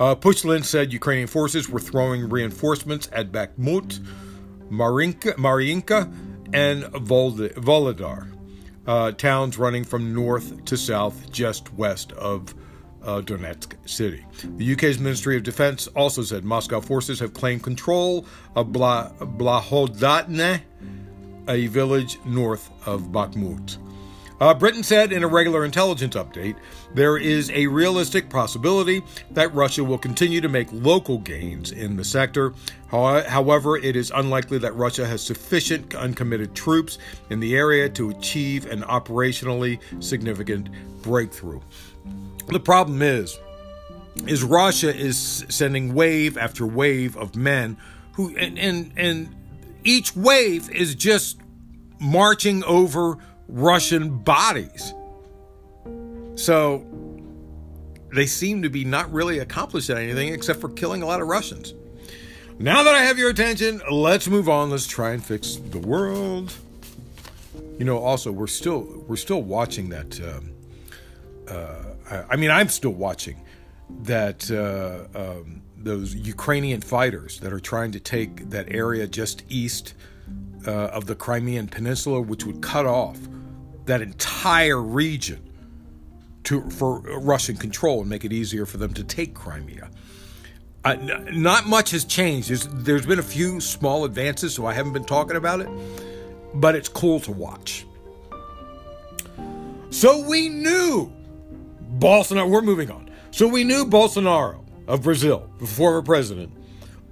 Uh, 0.00 0.14
Pushlin 0.14 0.64
said 0.64 0.92
Ukrainian 0.92 1.28
forces 1.28 1.68
were 1.68 1.78
throwing 1.78 2.28
reinforcements 2.28 3.08
at 3.12 3.30
Bakhmut, 3.30 4.00
Marinka, 4.70 5.34
Mariinka, 5.34 6.12
and 6.52 6.84
Volodar, 6.84 8.32
uh, 8.90 9.12
towns 9.12 9.56
running 9.56 9.84
from 9.84 10.12
north 10.12 10.64
to 10.64 10.76
south 10.76 11.30
just 11.30 11.72
west 11.74 12.10
of 12.14 12.52
uh, 13.04 13.20
Donetsk 13.20 13.74
city. 13.88 14.26
The 14.56 14.72
UK's 14.72 14.98
Ministry 14.98 15.36
of 15.36 15.44
Defense 15.44 15.86
also 15.94 16.22
said 16.24 16.44
Moscow 16.44 16.80
forces 16.80 17.20
have 17.20 17.32
claimed 17.32 17.62
control 17.62 18.26
of 18.56 18.72
Bla- 18.72 19.12
Blahodatne, 19.20 20.60
a 21.48 21.66
village 21.68 22.18
north 22.24 22.68
of 22.84 23.02
Bakhmut. 23.12 23.78
Uh, 24.40 24.54
Britain 24.54 24.82
said 24.82 25.12
in 25.12 25.22
a 25.22 25.28
regular 25.28 25.66
intelligence 25.66 26.16
update 26.16 26.56
there 26.94 27.18
is 27.18 27.50
a 27.50 27.66
realistic 27.66 28.30
possibility 28.30 29.02
that 29.30 29.54
Russia 29.54 29.84
will 29.84 29.98
continue 29.98 30.40
to 30.40 30.48
make 30.48 30.68
local 30.72 31.18
gains 31.18 31.72
in 31.72 31.94
the 31.96 32.04
sector. 32.04 32.54
However, 32.88 33.76
it 33.76 33.96
is 33.96 34.10
unlikely 34.14 34.58
that 34.58 34.74
Russia 34.74 35.06
has 35.06 35.22
sufficient 35.22 35.94
uncommitted 35.94 36.54
troops 36.54 36.98
in 37.28 37.38
the 37.38 37.54
area 37.54 37.88
to 37.90 38.10
achieve 38.10 38.64
an 38.64 38.80
operationally 38.82 39.78
significant 40.02 40.70
breakthrough. 41.02 41.60
The 42.48 42.60
problem 42.60 43.02
is, 43.02 43.38
is 44.26 44.42
Russia 44.42 44.94
is 44.94 45.44
sending 45.50 45.94
wave 45.94 46.38
after 46.38 46.66
wave 46.66 47.16
of 47.16 47.36
men 47.36 47.76
who 48.14 48.34
and 48.36 48.58
and, 48.58 48.92
and 48.96 49.34
each 49.84 50.16
wave 50.16 50.70
is 50.70 50.94
just 50.94 51.38
marching 52.00 52.64
over 52.64 53.18
Russian 53.52 54.18
bodies. 54.18 54.94
So 56.36 56.86
they 58.14 58.26
seem 58.26 58.62
to 58.62 58.70
be 58.70 58.84
not 58.84 59.12
really 59.12 59.38
accomplishing 59.38 59.96
anything 59.96 60.32
except 60.32 60.60
for 60.60 60.68
killing 60.68 61.02
a 61.02 61.06
lot 61.06 61.20
of 61.20 61.28
Russians. 61.28 61.74
Now 62.58 62.82
that 62.82 62.94
I 62.94 63.02
have 63.02 63.18
your 63.18 63.30
attention, 63.30 63.80
let's 63.90 64.28
move 64.28 64.48
on. 64.48 64.70
Let's 64.70 64.86
try 64.86 65.12
and 65.12 65.24
fix 65.24 65.56
the 65.56 65.78
world. 65.78 66.52
You 67.78 67.84
know, 67.84 67.98
also 67.98 68.30
we're 68.30 68.46
still 68.46 69.04
we're 69.08 69.16
still 69.16 69.42
watching 69.42 69.88
that. 69.88 70.20
Um, 70.20 70.52
uh, 71.48 72.24
I 72.28 72.36
mean, 72.36 72.50
I'm 72.50 72.68
still 72.68 72.92
watching 72.92 73.40
that 74.02 74.50
uh, 74.50 75.18
um, 75.18 75.62
those 75.76 76.14
Ukrainian 76.14 76.80
fighters 76.80 77.40
that 77.40 77.52
are 77.52 77.60
trying 77.60 77.92
to 77.92 78.00
take 78.00 78.50
that 78.50 78.72
area 78.72 79.06
just 79.06 79.42
east 79.48 79.94
uh, 80.66 80.70
of 80.70 81.06
the 81.06 81.14
Crimean 81.14 81.66
Peninsula, 81.66 82.20
which 82.20 82.44
would 82.44 82.60
cut 82.60 82.84
off 82.84 83.18
that 83.90 84.00
entire 84.02 84.80
region 84.80 85.42
to 86.44 86.62
for 86.70 87.00
Russian 87.00 87.56
control 87.56 88.00
and 88.00 88.08
make 88.08 88.24
it 88.24 88.32
easier 88.32 88.64
for 88.64 88.76
them 88.76 88.94
to 88.94 89.02
take 89.02 89.34
Crimea. 89.34 89.90
Uh, 90.84 90.90
n- 90.90 91.42
not 91.42 91.66
much 91.66 91.90
has 91.90 92.04
changed. 92.04 92.48
There's, 92.48 92.68
there's 92.68 93.04
been 93.04 93.18
a 93.18 93.22
few 93.24 93.60
small 93.60 94.04
advances, 94.04 94.54
so 94.54 94.64
I 94.64 94.74
haven't 94.74 94.92
been 94.92 95.04
talking 95.04 95.36
about 95.36 95.60
it, 95.60 95.68
but 96.54 96.76
it's 96.76 96.88
cool 96.88 97.18
to 97.20 97.32
watch. 97.32 97.84
So 99.90 100.24
we 100.26 100.48
knew 100.48 101.12
Bolsonaro. 101.98 102.48
We're 102.48 102.62
moving 102.62 102.92
on. 102.92 103.10
So 103.32 103.48
we 103.48 103.64
knew 103.64 103.84
Bolsonaro 103.84 104.64
of 104.86 105.02
Brazil, 105.02 105.50
the 105.58 105.66
former 105.66 106.00
president, 106.00 106.52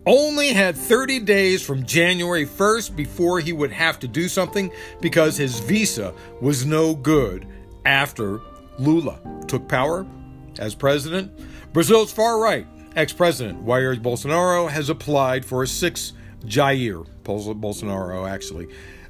only 0.09 0.55
had 0.55 0.75
30 0.75 1.21
days 1.21 1.63
from 1.63 1.85
January 1.85 2.47
1st 2.47 2.97
before 2.97 3.41
he 3.41 3.53
would 3.53 3.71
have 3.71 3.99
to 3.99 4.09
do 4.09 4.27
something 4.27 4.73
because 5.03 5.37
his 5.37 5.61
visa 5.61 6.15
was 6.41 6.65
no 6.65 6.95
good 6.95 7.47
after 7.85 8.41
Lula 8.79 9.21
took 9.47 9.69
power 9.69 10.07
as 10.59 10.75
president. 10.75 11.31
Brazil's 11.75 12.11
far 12.11 12.41
right 12.41 12.67
ex 12.97 13.13
president 13.13 13.59
Jair 13.61 13.97
Bolsonaro 13.97 14.69
has 14.69 14.89
applied 14.89 15.45
for 15.45 15.63
a 15.63 15.67
six 15.67 16.15
Jair 16.47 17.07
Bolsonaro 17.23 18.27
actually 18.27 18.67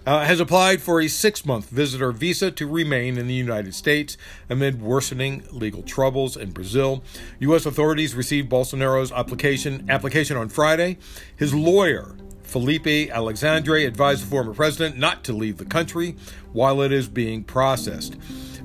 uh, 0.08 0.24
has 0.24 0.40
applied 0.40 0.80
for 0.80 1.02
a 1.02 1.06
six 1.06 1.44
month 1.44 1.68
visitor 1.68 2.12
visa 2.12 2.50
to 2.50 2.66
remain 2.66 3.18
in 3.18 3.26
the 3.26 3.34
United 3.34 3.74
States 3.74 4.16
amid 4.48 4.80
worsening 4.80 5.44
legal 5.50 5.82
troubles 5.82 6.34
in 6.34 6.50
Brazil. 6.50 7.04
U.S. 7.40 7.66
authorities 7.66 8.14
received 8.14 8.48
Bolsonaro's 8.48 9.12
application, 9.12 9.84
application 9.90 10.38
on 10.38 10.48
Friday. 10.48 10.96
His 11.36 11.52
lawyer, 11.52 12.16
Felipe 12.42 13.10
Alexandre, 13.10 13.76
advised 13.76 14.22
the 14.22 14.28
former 14.28 14.54
president 14.54 14.96
not 14.96 15.24
to 15.24 15.34
leave 15.34 15.58
the 15.58 15.66
country 15.66 16.16
while 16.54 16.80
it 16.80 16.90
is 16.90 17.06
being 17.06 17.44
processed, 17.44 18.16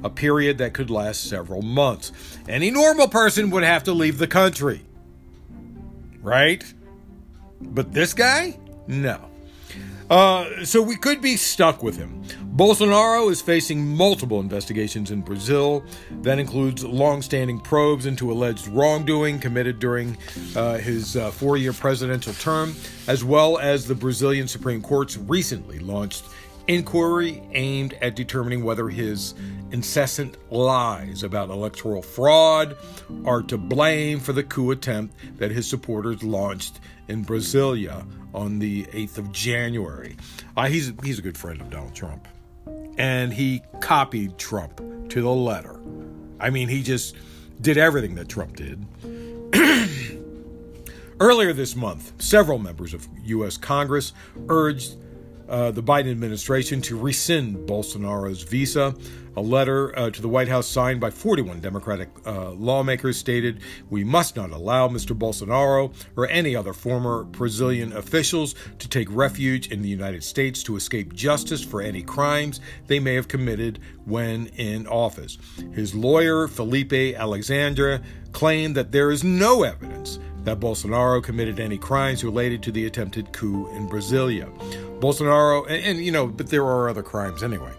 a 0.02 0.10
period 0.10 0.58
that 0.60 0.74
could 0.74 0.90
last 0.90 1.26
several 1.26 1.62
months. 1.62 2.14
Any 2.48 2.72
normal 2.72 3.10
person 3.10 3.50
would 3.50 3.64
have 3.64 3.84
to 3.84 3.92
leave 3.92 4.18
the 4.18 4.28
country. 4.28 4.86
Right? 6.22 6.64
But 7.60 7.92
this 7.92 8.14
guy? 8.14 8.58
No. 8.88 9.33
Uh, 10.14 10.64
so 10.64 10.80
we 10.80 10.96
could 10.96 11.24
be 11.24 11.36
stuck 11.36 11.82
with 11.82 11.98
him. 11.98 12.24
Bolsonaro 12.56 13.32
is 13.32 13.42
facing 13.42 13.84
multiple 13.84 14.40
investigations 14.40 15.10
in 15.10 15.22
Brazil. 15.22 15.84
That 16.22 16.38
includes 16.38 16.86
long-standing 16.86 17.62
probes 17.62 18.06
into 18.06 18.32
alleged 18.32 18.68
wrongdoing 18.68 19.40
committed 19.40 19.80
during 19.80 20.16
uh, 20.56 20.78
his 20.78 21.18
uh, 21.18 21.32
four-year 21.32 21.74
presidential 21.74 22.34
term, 22.34 22.76
as 23.08 23.24
well 23.24 23.58
as 23.58 23.88
the 23.88 23.96
Brazilian 23.96 24.48
Supreme 24.48 24.84
Court's 24.84 25.18
recently 25.18 25.80
launched 25.80 26.26
inquiry 26.68 27.42
aimed 27.54 27.94
at 28.00 28.16
determining 28.16 28.64
whether 28.64 28.90
his 28.90 29.34
incessant 29.72 30.38
lies 30.52 31.24
about 31.24 31.50
electoral 31.50 32.04
fraud 32.04 32.78
are 33.26 33.42
to 33.42 33.58
blame 33.58 34.20
for 34.20 34.32
the 34.32 34.44
coup 34.44 34.70
attempt 34.70 35.16
that 35.40 35.50
his 35.50 35.68
supporters 35.68 36.24
launched 36.24 36.80
in 37.08 37.26
Brasilia 37.26 38.06
on 38.34 38.60
the 38.60 38.84
8th 38.86 39.18
of 39.18 39.32
January. 39.32 40.18
Uh, 40.56 40.68
he's, 40.68 40.92
he's 41.04 41.20
a 41.20 41.22
good 41.22 41.38
friend 41.38 41.62
of 41.62 41.70
Donald 41.70 41.94
Trump. 41.94 42.28
And 42.98 43.34
he 43.34 43.62
copied 43.80 44.38
Trump 44.38 44.78
to 45.10 45.22
the 45.22 45.30
letter. 45.30 45.80
I 46.40 46.50
mean, 46.50 46.70
he 46.70 46.84
just 46.84 47.16
did 47.62 47.78
everything 47.78 48.16
that 48.16 48.30
Trump 48.30 48.56
did. 48.56 48.86
Earlier 51.20 51.54
this 51.54 51.76
month, 51.76 52.12
several 52.22 52.60
members 52.60 52.94
of 52.94 53.08
U.S. 53.26 53.58
Congress 53.58 54.14
urged 54.50 54.96
uh, 55.48 55.72
the 55.72 55.84
Biden 55.84 56.12
administration 56.12 56.82
to 56.82 56.98
rescind 56.98 57.68
Bolsonaro's 57.68 58.44
visa. 58.44 58.96
A 59.36 59.42
letter 59.42 59.98
uh, 59.98 60.12
to 60.12 60.22
the 60.22 60.28
White 60.28 60.48
House 60.48 60.68
signed 60.68 61.00
by 61.00 61.10
41 61.10 61.60
Democratic 61.60 62.10
uh, 62.26 62.52
lawmakers 62.52 63.18
stated 63.18 63.62
we 63.90 64.04
must 64.04 64.36
not 64.36 64.52
allow 64.52 64.88
Mr. 64.88 65.18
Bolsonaro 65.18 65.92
or 66.16 66.28
any 66.30 66.56
other 66.56 66.72
former 66.72 67.24
Brazilian 67.24 67.94
officials 67.94 68.54
to 68.78 68.88
take 68.88 69.08
refuge 69.10 69.72
in 69.72 69.82
the 69.82 69.90
United 69.90 70.24
States 70.24 70.62
to 70.64 70.76
escape 70.76 71.14
justice 71.14 71.64
for 71.64 71.82
any 71.82 72.04
crimes 72.04 72.60
they 72.86 73.00
may 73.00 73.16
have 73.16 73.28
committed 73.28 73.80
when 74.06 74.48
in 74.58 74.86
office. 74.86 75.40
His 75.74 75.96
lawyer, 75.96 76.48
Felipe 76.48 76.94
Alexandre, 76.94 78.02
claimed 78.34 78.76
that 78.76 78.92
there 78.92 79.10
is 79.10 79.24
no 79.24 79.64
evidence 79.64 80.20
that 80.44 80.60
Bolsonaro 80.60 81.24
committed 81.24 81.60
any 81.60 81.78
crimes 81.78 82.24
related 82.24 82.62
to 82.64 82.72
the 82.72 82.86
attempted 82.86 83.32
coup 83.32 83.68
in 83.72 83.90
Brasilia. 83.90 84.52
Bolsonaro, 85.00 85.66
and, 85.68 85.84
and 85.84 86.06
you 86.06 86.12
know, 86.12 86.28
but 86.28 86.50
there 86.50 86.66
are 86.66 86.90
other 86.90 87.04
crimes 87.04 87.42
anyway. 87.42 87.72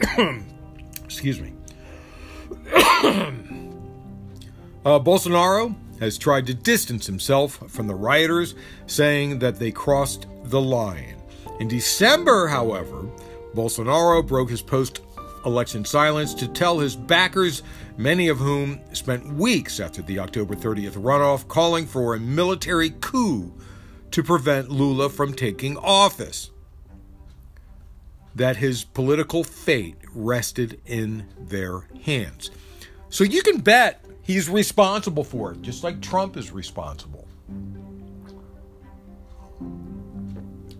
Excuse 1.04 1.40
me. 1.40 1.52
uh, 2.74 3.30
Bolsonaro 5.00 5.74
has 6.00 6.18
tried 6.18 6.46
to 6.46 6.54
distance 6.54 7.06
himself 7.06 7.70
from 7.70 7.86
the 7.86 7.94
rioters, 7.94 8.54
saying 8.86 9.38
that 9.38 9.58
they 9.58 9.70
crossed 9.70 10.26
the 10.44 10.60
line. 10.60 11.16
In 11.60 11.68
December, 11.68 12.48
however, 12.48 13.08
Bolsonaro 13.54 14.26
broke 14.26 14.50
his 14.50 14.60
post 14.60 15.00
election 15.46 15.84
silence 15.84 16.34
to 16.34 16.48
tell 16.48 16.78
his 16.78 16.96
backers, 16.96 17.62
many 17.96 18.28
of 18.28 18.38
whom 18.38 18.80
spent 18.92 19.26
weeks 19.34 19.80
after 19.80 20.02
the 20.02 20.18
October 20.18 20.54
30th 20.54 20.92
runoff, 20.92 21.48
calling 21.48 21.86
for 21.86 22.14
a 22.14 22.20
military 22.20 22.90
coup 23.00 23.54
to 24.10 24.22
prevent 24.22 24.70
Lula 24.70 25.08
from 25.08 25.32
taking 25.32 25.76
office. 25.78 26.50
That 28.36 28.56
his 28.56 28.84
political 28.84 29.42
fate 29.42 29.96
rested 30.14 30.80
in 30.86 31.26
their 31.38 31.88
hands. 32.04 32.50
So 33.08 33.24
you 33.24 33.42
can 33.42 33.58
bet 33.58 34.04
he's 34.22 34.48
responsible 34.48 35.24
for 35.24 35.52
it, 35.52 35.62
just 35.62 35.82
like 35.82 36.00
Trump 36.00 36.36
is 36.36 36.52
responsible. 36.52 37.26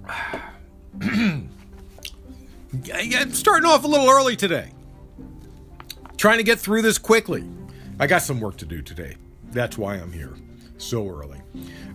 I'm 2.92 3.32
starting 3.32 3.68
off 3.68 3.84
a 3.84 3.88
little 3.88 4.08
early 4.08 4.36
today. 4.36 4.70
Trying 6.16 6.38
to 6.38 6.44
get 6.44 6.58
through 6.58 6.82
this 6.82 6.98
quickly. 6.98 7.44
I 7.98 8.06
got 8.06 8.22
some 8.22 8.40
work 8.40 8.56
to 8.58 8.66
do 8.66 8.82
today. 8.82 9.16
That's 9.50 9.78
why 9.78 9.94
I'm 9.94 10.12
here 10.12 10.34
so 10.78 11.08
early. 11.08 11.40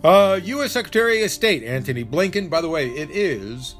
Uh, 0.04 0.40
U.S. 0.44 0.72
Secretary 0.72 1.24
of 1.24 1.32
State 1.32 1.64
Antony 1.64 2.04
Blinken. 2.04 2.50
By 2.50 2.62
the 2.62 2.70
way, 2.70 2.90
it 2.90 3.12
is 3.12 3.76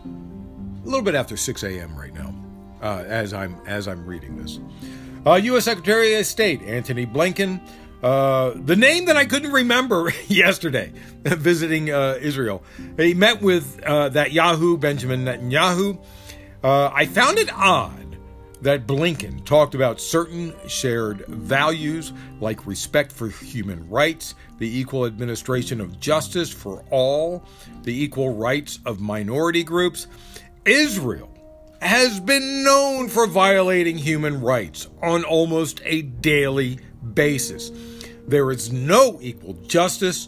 a 0.82 0.86
little 0.86 1.02
bit 1.02 1.16
after 1.16 1.38
6 1.38 1.64
a.m. 1.64 1.96
right 1.96 2.14
now, 2.14 2.34
uh, 2.82 3.04
as 3.08 3.34
I'm 3.34 3.60
as 3.66 3.88
I'm 3.88 4.06
reading 4.06 4.38
this. 4.38 4.60
Uh, 5.26 5.36
U.S. 5.36 5.66
Secretary 5.66 6.16
of 6.16 6.26
State 6.26 6.62
Antony 6.64 7.06
Blinken. 7.06 7.62
Uh, 8.02 8.54
the 8.56 8.76
name 8.76 9.06
that 9.06 9.16
I 9.16 9.26
couldn't 9.26 9.52
remember 9.52 10.12
yesterday, 10.28 10.92
visiting 11.24 11.92
uh, 11.92 12.18
Israel. 12.20 12.64
He 12.98 13.14
met 13.14 13.42
with 13.44 13.80
uh, 13.84 14.10
that 14.10 14.32
Yahoo 14.32 14.78
Benjamin 14.78 15.26
Netanyahu. 15.26 16.00
I 16.64 17.06
found 17.06 17.38
it 17.38 17.52
odd 17.54 18.18
that 18.62 18.86
Blinken 18.86 19.44
talked 19.44 19.74
about 19.74 20.00
certain 20.00 20.54
shared 20.68 21.26
values 21.28 22.14
like 22.40 22.66
respect 22.68 23.12
for 23.12 23.28
human 23.28 23.88
rights, 23.90 24.36
the 24.60 24.80
equal 24.80 25.06
administration 25.06 25.82
of 25.82 26.00
justice 26.00 26.52
for 26.52 26.84
all, 26.92 27.44
the 27.84 28.04
equal 28.04 28.36
rights 28.36 28.80
of 28.86 29.00
minority 29.00 29.64
groups. 29.64 30.08
Israel 30.66 31.30
has 31.82 32.20
been 32.20 32.64
known 32.64 33.10
for 33.10 33.26
violating 33.26 33.98
human 33.98 34.42
rights 34.42 34.88
on 35.02 35.24
almost 35.24 35.82
a 35.84 36.04
daily 36.04 36.80
basis. 37.16 37.72
There 38.28 38.52
is 38.52 38.72
no 38.72 39.18
equal 39.22 39.54
justice 39.66 40.28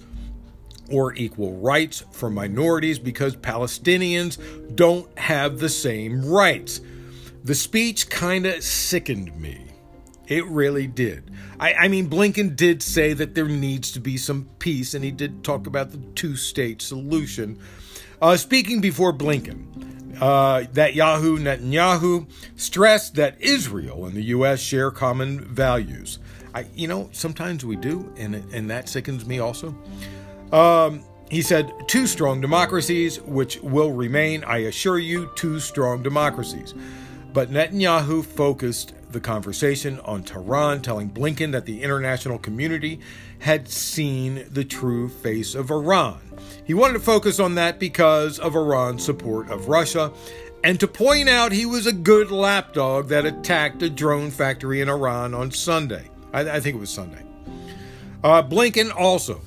or 0.90 1.14
equal 1.14 1.54
rights 1.58 2.04
for 2.12 2.32
minorities 2.32 2.98
because 2.98 3.36
Palestinians 3.36 4.40
don't 4.76 5.18
have 5.20 5.60
the 5.60 5.70
same 5.70 6.26
rights. 6.26 6.82
The 7.44 7.56
speech 7.56 8.10
kind 8.10 8.48
of 8.48 8.64
sickened 8.64 9.40
me. 9.40 9.68
It 10.28 10.46
really 10.46 10.88
did. 10.88 11.30
I, 11.60 11.74
I, 11.74 11.88
mean, 11.90 12.10
Blinken 12.10 12.56
did 12.56 12.82
say 12.82 13.14
that 13.14 13.36
there 13.36 13.48
needs 13.48 13.92
to 13.92 14.00
be 14.00 14.18
some 14.18 14.50
peace, 14.58 14.96
and 14.96 15.04
he 15.04 15.12
did 15.12 15.44
talk 15.44 15.68
about 15.68 15.92
the 15.92 15.98
two 16.16 16.36
state 16.36 16.82
solution. 16.82 17.60
Uh, 18.22 18.38
speaking 18.38 18.82
before 18.82 19.14
Blinken, 19.14 19.93
uh, 20.22 20.66
that 20.74 20.96
Yahoo 20.96 21.38
Netanyahu 21.38 22.28
stressed 22.56 23.16
that 23.16 23.42
Israel 23.42 24.06
and 24.06 24.16
the 24.16 24.24
U.S. 24.26 24.60
share 24.60 24.92
common 24.92 25.44
values. 25.44 26.20
I, 26.54 26.66
you 26.76 26.88
know, 26.88 27.10
sometimes 27.12 27.66
we 27.66 27.76
do, 27.76 28.14
and 28.18 28.36
and 28.54 28.70
that 28.70 28.88
sickens 28.88 29.26
me 29.26 29.40
also. 29.40 29.76
Um, 30.52 31.04
he 31.30 31.42
said, 31.42 31.74
two 31.88 32.06
strong 32.06 32.42
democracies, 32.42 33.20
which 33.22 33.60
will 33.62 33.92
remain, 33.92 34.44
I 34.44 34.58
assure 34.58 35.00
you, 35.00 35.32
two 35.36 35.60
strong 35.60 36.04
democracies. 36.04 36.76
But 37.34 37.50
Netanyahu 37.50 38.24
focused 38.24 38.94
the 39.12 39.20
conversation 39.20 40.00
on 40.02 40.24
Tehran, 40.24 40.84
telling 40.84 41.10
Blinken 41.10 41.52
that 41.54 41.66
the 41.66 41.82
international 41.82 42.38
community 42.38 43.00
had 43.40 43.68
seen 43.68 44.46
the 44.52 44.64
true 44.64 45.10
face 45.10 45.56
of 45.56 45.72
Iran. 45.72 46.20
He 46.66 46.74
wanted 46.74 46.94
to 46.94 47.00
focus 47.00 47.40
on 47.40 47.56
that 47.56 47.80
because 47.80 48.40
of 48.40 48.56
Iran's 48.56 49.04
support 49.04 49.50
of 49.50 49.68
Russia 49.68 50.12
and 50.64 50.80
to 50.80 50.88
point 50.88 51.28
out 51.28 51.52
he 51.52 51.66
was 51.66 51.86
a 51.86 51.94
good 51.94 52.32
lapdog 52.32 53.10
that 53.10 53.26
attacked 53.26 53.82
a 53.82 53.90
drone 53.90 54.32
factory 54.32 54.80
in 54.80 54.88
Iran 54.88 55.34
on 55.34 55.52
Sunday. 55.52 56.10
I, 56.32 56.42
I 56.50 56.60
think 56.62 56.78
it 56.78 56.80
was 56.80 56.90
Sunday. 56.90 57.22
Uh, 58.24 58.42
Blinken 58.42 58.96
also 58.96 59.42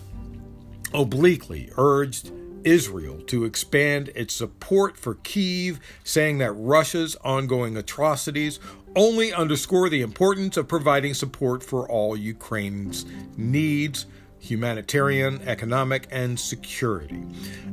obliquely 0.92 1.70
urged 1.78 2.32
Israel 2.64 3.18
to 3.23 3.44
expand 3.44 4.11
its 4.14 4.35
support 4.35 4.99
for 4.99 5.14
Kiev, 5.23 5.80
saying 6.04 6.38
that 6.38 6.52
Russia's 6.52 7.16
ongoing 7.25 7.76
atrocities 7.76 8.61
only 8.94 9.32
underscore 9.32 9.88
the 9.88 10.02
importance 10.02 10.56
of 10.56 10.68
providing 10.68 11.14
support 11.14 11.62
for 11.62 11.88
all 11.88 12.16
Ukraine's 12.16 13.06
needs 13.37 14.06
humanitarian, 14.50 15.41
economic, 15.47 16.09
and 16.11 16.38
security. 16.38 17.23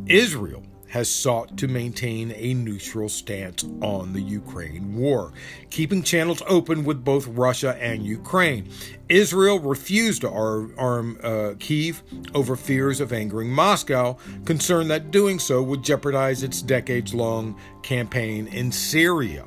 Israel 0.08 0.64
has 0.94 1.10
sought 1.10 1.58
to 1.58 1.68
maintain 1.68 2.32
a 2.36 2.54
neutral 2.54 3.10
stance 3.10 3.64
on 3.82 4.14
the 4.14 4.22
Ukraine 4.22 4.96
war, 4.96 5.34
keeping 5.72 6.04
channels 6.04 6.44
open 6.46 6.84
with 6.84 7.04
both 7.04 7.26
Russia 7.30 7.76
and 7.82 8.06
Ukraine. 8.06 8.70
Israel 9.10 9.58
refused 9.60 10.22
to 10.22 10.30
arm 10.30 11.18
uh, 11.24 11.54
Kiev 11.58 12.04
over 12.36 12.56
fears 12.56 13.02
of 13.02 13.12
angering 13.12 13.50
Moscow, 13.50 14.18
concerned 14.46 14.92
that 14.92 15.10
doing 15.10 15.40
so 15.40 15.64
would 15.64 15.84
jeopardize 15.84 16.44
its 16.44 16.62
decades 16.62 17.12
long 17.12 17.60
campaign 17.82 18.46
in 18.48 18.72
Syria. 18.72 19.46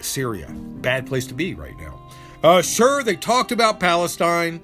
Syria, 0.00 0.48
bad 0.80 1.06
place 1.06 1.26
to 1.26 1.34
be 1.34 1.52
right 1.54 1.76
now. 1.78 2.00
Uh, 2.42 2.62
sure, 2.62 3.02
they 3.02 3.16
talked 3.16 3.52
about 3.52 3.80
Palestine, 3.80 4.62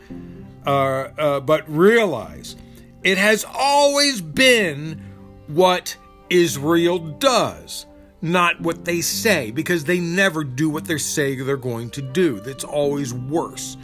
uh, 0.67 0.71
uh 1.19 1.41
but 1.41 1.69
realize 1.69 2.57
it 3.03 3.19
has 3.19 3.45
always 3.49 4.21
been 4.21 5.01
what 5.47 5.97
Israel 6.29 6.99
does, 6.99 7.87
not 8.21 8.61
what 8.61 8.85
they 8.85 9.01
say, 9.01 9.51
because 9.51 9.85
they 9.85 10.01
never 10.01 10.43
do 10.45 10.69
what 10.69 10.87
they 10.87 10.99
say 10.99 11.37
they're 11.37 11.57
going 11.57 11.91
to 11.91 12.03
do. 12.03 12.41
That's 12.41 12.65
always 12.65 13.15
worse. 13.15 13.77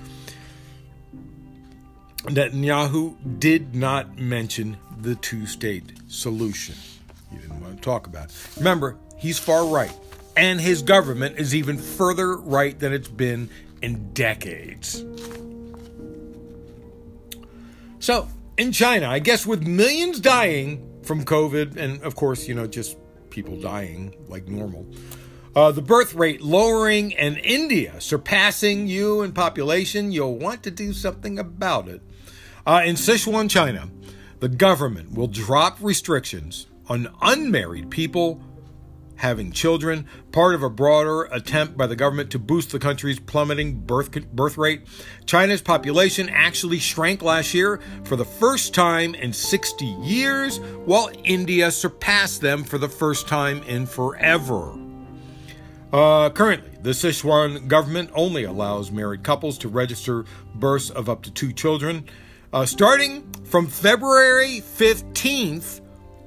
Netanyahu 2.24 3.40
did 3.40 3.74
not 3.74 4.18
mention 4.18 4.76
the 5.00 5.14
two 5.16 5.46
state 5.46 5.92
solution. 6.08 6.76
He 7.30 7.38
didn't 7.38 7.60
want 7.60 7.76
to 7.76 7.82
talk 7.82 8.06
about 8.06 8.26
it. 8.26 8.48
Remember, 8.56 8.96
he's 9.16 9.38
far 9.38 9.66
right, 9.66 9.92
and 10.36 10.60
his 10.60 10.82
government 10.82 11.38
is 11.38 11.54
even 11.54 11.78
further 11.78 12.36
right 12.36 12.78
than 12.78 12.92
it's 12.92 13.08
been 13.08 13.50
in 13.82 14.12
decades. 14.12 15.04
So, 18.02 18.26
in 18.58 18.72
China, 18.72 19.08
I 19.08 19.20
guess 19.20 19.46
with 19.46 19.64
millions 19.64 20.18
dying, 20.18 21.00
from 21.04 21.24
COVID, 21.24 21.76
and 21.76 22.02
of 22.02 22.16
course, 22.16 22.48
you 22.48 22.54
know, 22.56 22.66
just 22.66 22.98
people 23.30 23.60
dying 23.60 24.12
like 24.26 24.48
normal. 24.48 24.88
Uh, 25.54 25.70
the 25.70 25.82
birth 25.82 26.12
rate 26.12 26.40
lowering, 26.40 27.14
and 27.14 27.38
India 27.38 28.00
surpassing 28.00 28.88
you 28.88 29.22
in 29.22 29.30
population, 29.30 30.10
you'll 30.10 30.36
want 30.36 30.64
to 30.64 30.70
do 30.72 30.92
something 30.92 31.38
about 31.38 31.86
it. 31.86 32.02
Uh, 32.66 32.82
in 32.84 32.96
Sichuan, 32.96 33.48
China, 33.48 33.88
the 34.40 34.48
government 34.48 35.12
will 35.12 35.28
drop 35.28 35.78
restrictions 35.80 36.66
on 36.88 37.08
unmarried 37.22 37.88
people 37.88 38.42
having 39.16 39.52
children, 39.52 40.06
part 40.32 40.54
of 40.54 40.62
a 40.62 40.70
broader 40.70 41.24
attempt 41.24 41.76
by 41.76 41.86
the 41.86 41.96
government 41.96 42.30
to 42.30 42.38
boost 42.38 42.70
the 42.70 42.78
country's 42.78 43.20
plummeting 43.20 43.74
birth, 43.74 44.10
birth 44.32 44.58
rate. 44.58 44.82
China's 45.26 45.62
population 45.62 46.28
actually 46.28 46.78
shrank 46.78 47.22
last 47.22 47.54
year 47.54 47.80
for 48.04 48.16
the 48.16 48.24
first 48.24 48.74
time 48.74 49.14
in 49.14 49.32
60 49.32 49.84
years, 49.84 50.58
while 50.84 51.10
India 51.24 51.70
surpassed 51.70 52.40
them 52.40 52.64
for 52.64 52.78
the 52.78 52.88
first 52.88 53.28
time 53.28 53.62
in 53.64 53.86
forever. 53.86 54.76
Uh, 55.92 56.30
currently, 56.30 56.70
the 56.80 56.90
Sichuan 56.90 57.68
government 57.68 58.10
only 58.14 58.44
allows 58.44 58.90
married 58.90 59.22
couples 59.22 59.58
to 59.58 59.68
register 59.68 60.24
births 60.54 60.88
of 60.88 61.10
up 61.10 61.22
to 61.22 61.30
two 61.30 61.52
children. 61.52 62.06
Uh, 62.50 62.64
starting 62.64 63.30
from 63.44 63.66
February 63.66 64.62
15th, 64.62 65.81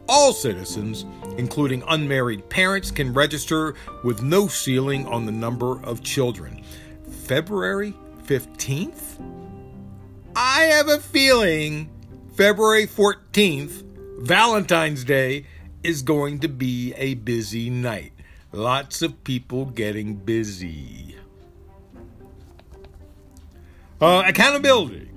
all 0.08 0.34
citizens, 0.34 1.06
including 1.38 1.84
unmarried 1.88 2.50
parents, 2.50 2.92
can 2.92 3.14
register 3.14 3.76
with 4.04 4.22
no 4.22 4.48
ceiling 4.48 5.06
on 5.08 5.26
the 5.26 5.32
number 5.32 5.82
of 5.84 6.04
children. 6.04 6.64
February 7.10 7.94
15th? 8.26 9.22
I 10.36 10.64
have 10.64 10.90
a 10.90 11.00
feeling 11.00 11.90
February 12.36 12.88
14th, 12.88 13.84
Valentine's 14.20 15.04
Day, 15.04 15.46
is 15.84 16.02
going 16.02 16.40
to 16.40 16.48
be 16.48 16.94
a 16.98 17.14
busy 17.16 17.70
night. 17.70 18.12
Lots 18.52 19.02
of 19.02 19.24
people 19.24 19.66
getting 19.66 20.16
busy. 20.16 21.16
Uh, 24.02 24.24
accountability 24.26 25.10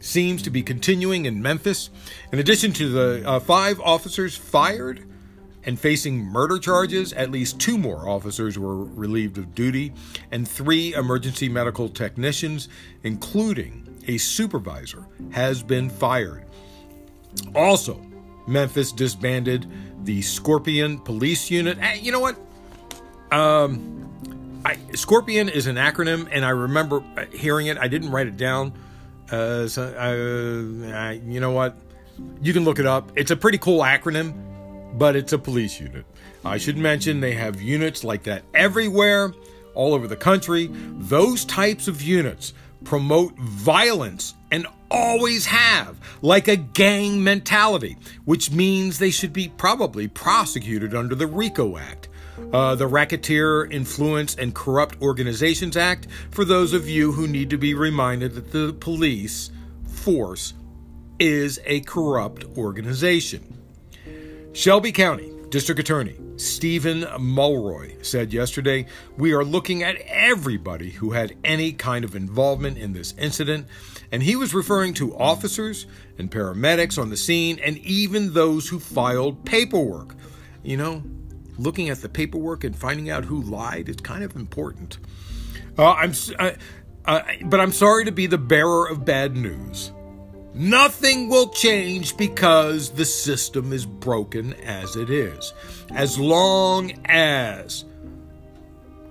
seems 0.00 0.42
to 0.42 0.50
be 0.50 0.62
continuing 0.62 1.26
in 1.26 1.40
Memphis. 1.40 1.90
In 2.32 2.38
addition 2.38 2.72
to 2.72 2.88
the 2.88 3.28
uh, 3.28 3.40
five 3.40 3.78
officers 3.80 4.36
fired 4.36 5.06
and 5.64 5.78
facing 5.78 6.18
murder 6.18 6.58
charges, 6.58 7.12
at 7.12 7.30
least 7.30 7.60
two 7.60 7.76
more 7.76 8.08
officers 8.08 8.58
were 8.58 8.84
relieved 8.84 9.36
of 9.38 9.54
duty, 9.54 9.92
and 10.30 10.48
three 10.48 10.94
emergency 10.94 11.48
medical 11.48 11.88
technicians, 11.88 12.68
including 13.04 14.02
a 14.08 14.16
supervisor, 14.16 15.06
has 15.30 15.62
been 15.62 15.90
fired. 15.90 16.46
Also, 17.54 18.00
Memphis 18.46 18.90
disbanded 18.90 19.70
the 20.04 20.22
Scorpion 20.22 20.98
Police 20.98 21.50
Unit. 21.50 21.78
You 22.00 22.10
know 22.10 22.20
what? 22.20 22.36
Um, 23.30 24.60
I, 24.64 24.78
Scorpion 24.94 25.50
is 25.50 25.66
an 25.66 25.76
acronym, 25.76 26.26
and 26.32 26.44
I 26.44 26.50
remember 26.50 27.04
hearing 27.32 27.66
it. 27.66 27.76
I 27.76 27.86
didn't 27.86 28.10
write 28.10 28.26
it 28.26 28.38
down 28.38 28.72
uh, 29.30 29.68
so, 29.68 29.82
uh, 29.82 31.10
you 31.24 31.40
know 31.40 31.52
what? 31.52 31.76
You 32.42 32.52
can 32.52 32.64
look 32.64 32.78
it 32.78 32.86
up. 32.86 33.12
It's 33.16 33.30
a 33.30 33.36
pretty 33.36 33.58
cool 33.58 33.80
acronym, 33.80 34.34
but 34.98 35.16
it's 35.16 35.32
a 35.32 35.38
police 35.38 35.80
unit. 35.80 36.04
I 36.44 36.58
should 36.58 36.76
mention 36.76 37.20
they 37.20 37.34
have 37.34 37.60
units 37.60 38.04
like 38.04 38.24
that 38.24 38.42
everywhere, 38.54 39.32
all 39.74 39.94
over 39.94 40.06
the 40.06 40.16
country. 40.16 40.68
Those 40.72 41.44
types 41.44 41.88
of 41.88 42.02
units 42.02 42.54
promote 42.84 43.38
violence 43.38 44.34
and 44.50 44.66
always 44.90 45.46
have, 45.46 45.96
like 46.22 46.48
a 46.48 46.56
gang 46.56 47.22
mentality, 47.22 47.96
which 48.24 48.50
means 48.50 48.98
they 48.98 49.10
should 49.10 49.32
be 49.32 49.48
probably 49.48 50.08
prosecuted 50.08 50.94
under 50.94 51.14
the 51.14 51.26
RICO 51.26 51.78
Act 51.78 52.08
uh, 52.52 52.74
the 52.74 52.86
Racketeer 52.86 53.64
Influence 53.64 54.34
and 54.34 54.54
Corrupt 54.54 55.00
Organizations 55.00 55.76
Act 55.76 56.06
for 56.30 56.44
those 56.44 56.72
of 56.72 56.88
you 56.88 57.12
who 57.12 57.26
need 57.26 57.50
to 57.50 57.58
be 57.58 57.74
reminded 57.74 58.34
that 58.34 58.52
the 58.52 58.72
police 58.72 59.50
force 59.86 60.54
is 61.18 61.60
a 61.66 61.80
corrupt 61.80 62.44
organization. 62.56 63.58
Shelby 64.52 64.92
County 64.92 65.32
District 65.50 65.80
Attorney 65.80 66.16
Stephen 66.36 67.04
Mulroy 67.18 67.96
said 68.02 68.32
yesterday, 68.32 68.86
We 69.18 69.32
are 69.32 69.44
looking 69.44 69.82
at 69.82 69.96
everybody 70.06 70.90
who 70.90 71.10
had 71.10 71.36
any 71.44 71.72
kind 71.72 72.04
of 72.04 72.16
involvement 72.16 72.78
in 72.78 72.94
this 72.94 73.14
incident, 73.18 73.66
and 74.10 74.22
he 74.22 74.36
was 74.36 74.54
referring 74.54 74.94
to 74.94 75.14
officers 75.16 75.86
and 76.18 76.30
paramedics 76.30 77.00
on 77.00 77.10
the 77.10 77.16
scene 77.16 77.58
and 77.58 77.76
even 77.78 78.32
those 78.32 78.68
who 78.68 78.80
filed 78.80 79.44
paperwork. 79.44 80.14
You 80.62 80.78
know, 80.78 81.02
looking 81.62 81.88
at 81.88 82.02
the 82.02 82.08
paperwork 82.08 82.64
and 82.64 82.74
finding 82.74 83.10
out 83.10 83.24
who 83.24 83.42
lied 83.42 83.88
is 83.88 83.96
kind 83.96 84.24
of 84.24 84.34
important. 84.36 84.98
Uh, 85.78 85.92
I'm, 85.92 86.12
uh, 86.38 86.52
uh, 87.04 87.22
but 87.44 87.60
I'm 87.60 87.72
sorry 87.72 88.04
to 88.04 88.12
be 88.12 88.26
the 88.26 88.38
bearer 88.38 88.88
of 88.88 89.04
bad 89.04 89.36
news. 89.36 89.92
Nothing 90.52 91.28
will 91.28 91.48
change 91.48 92.16
because 92.16 92.90
the 92.90 93.04
system 93.04 93.72
is 93.72 93.86
broken 93.86 94.54
as 94.54 94.96
it 94.96 95.08
is. 95.08 95.54
As 95.90 96.18
long 96.18 96.92
as 97.04 97.84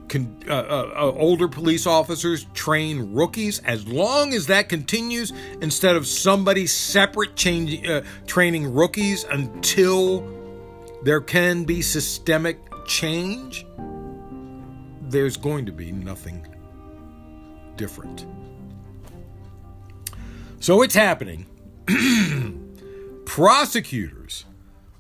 con- 0.10 0.44
uh, 0.48 0.54
uh, 0.54 0.92
uh, 0.96 1.12
older 1.18 1.48
police 1.48 1.88
officers 1.88 2.46
train 2.54 3.14
rookies, 3.14 3.60
as 3.60 3.88
long 3.88 4.34
as 4.34 4.48
that 4.48 4.68
continues, 4.68 5.32
instead 5.62 5.96
of 5.96 6.06
somebody 6.08 6.68
separate 6.68 7.36
change, 7.36 7.88
training 8.28 8.74
rookies 8.74 9.24
until 9.24 10.39
there 11.04 11.22
can 11.22 11.64
be 11.64 11.82
systemic 11.82 12.60
change, 12.86 13.66
there's 15.04 15.38
going 15.38 15.66
to 15.66 15.72
be 15.72 15.92
nothing 15.92 16.46
different. 17.76 18.26
So 20.60 20.82
it's 20.82 20.96
happening. 20.96 21.46
prosecutors 23.26 24.46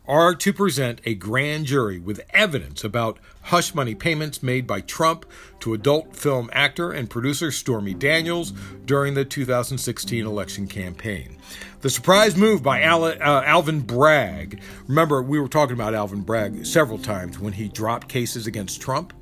are 0.07 0.33
to 0.33 0.53
present 0.53 1.01
a 1.03 1.15
grand 1.15 1.65
jury 1.65 1.99
with 1.99 2.21
evidence 2.31 2.83
about 2.83 3.19
hush 3.49 3.73
money 3.73 3.95
payments 3.95 4.43
made 4.43 4.67
by 4.67 4.79
Trump 4.81 5.25
to 5.59 5.73
adult 5.73 6.15
film 6.15 6.49
actor 6.53 6.91
and 6.91 7.09
producer 7.09 7.51
Stormy 7.51 7.95
Daniels 7.95 8.51
during 8.85 9.15
the 9.15 9.25
2016 9.25 10.23
election 10.23 10.67
campaign. 10.67 11.35
The 11.81 11.89
surprise 11.89 12.35
move 12.35 12.62
by 12.62 12.83
Al- 12.83 13.05
uh, 13.05 13.15
Alvin 13.19 13.81
Bragg. 13.81 14.62
Remember, 14.88 15.23
we 15.23 15.39
were 15.39 15.47
talking 15.47 15.73
about 15.73 15.95
Alvin 15.95 16.21
Bragg 16.21 16.63
several 16.63 16.99
times 16.99 17.39
when 17.39 17.53
he 17.53 17.69
dropped 17.69 18.07
cases 18.07 18.45
against 18.45 18.81
Trump, 18.81 19.13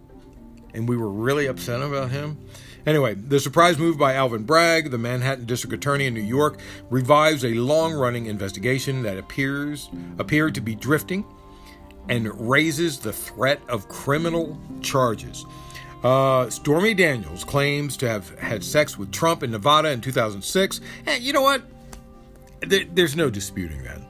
and 0.74 0.90
we 0.90 0.98
were 0.98 1.10
really 1.10 1.46
upset 1.46 1.82
about 1.82 2.12
him. 2.12 2.38
Anyway, 2.86 3.14
the 3.14 3.40
surprise 3.40 3.78
move 3.78 3.98
by 3.98 4.14
Alvin 4.14 4.44
Bragg, 4.44 4.92
the 4.92 4.98
Manhattan 4.98 5.46
District 5.46 5.74
Attorney 5.74 6.06
in 6.06 6.14
New 6.14 6.22
York, 6.22 6.60
revives 6.90 7.46
a 7.46 7.54
long-running 7.54 8.26
investigation 8.26 9.04
that 9.04 9.18
appears 9.18 9.90
appeared 10.20 10.54
to 10.56 10.62
be 10.62 10.76
drifting 10.76 11.24
and 12.10 12.50
raises 12.50 13.00
the 13.00 13.14
threat 13.14 13.62
of 13.68 13.88
criminal 13.88 14.58
charges. 14.82 15.46
Uh, 16.04 16.50
Stormy 16.50 16.94
Daniels 16.94 17.44
claims 17.44 17.98
to 17.98 18.08
have 18.08 18.38
had 18.40 18.64
sex 18.64 18.98
with 18.98 19.12
Trump 19.12 19.44
in 19.44 19.52
Nevada 19.52 19.90
in 19.90 20.02
2006. 20.02 20.80
And 21.06 21.24
you 21.24 21.34
know 21.34 21.42
what? 21.42 21.64
There, 22.62 22.86
there's 22.94 23.16
no 23.16 23.30
disputing 23.30 23.84
that. 23.84 24.02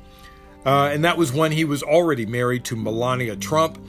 Uh, 0.65 0.89
and 0.89 1.05
that 1.05 1.17
was 1.17 1.31
when 1.31 1.51
he 1.51 1.63
was 1.63 1.81
already 1.83 2.25
married 2.25 2.65
to 2.65 2.75
Melania 2.75 3.35
Trump. 3.35 3.79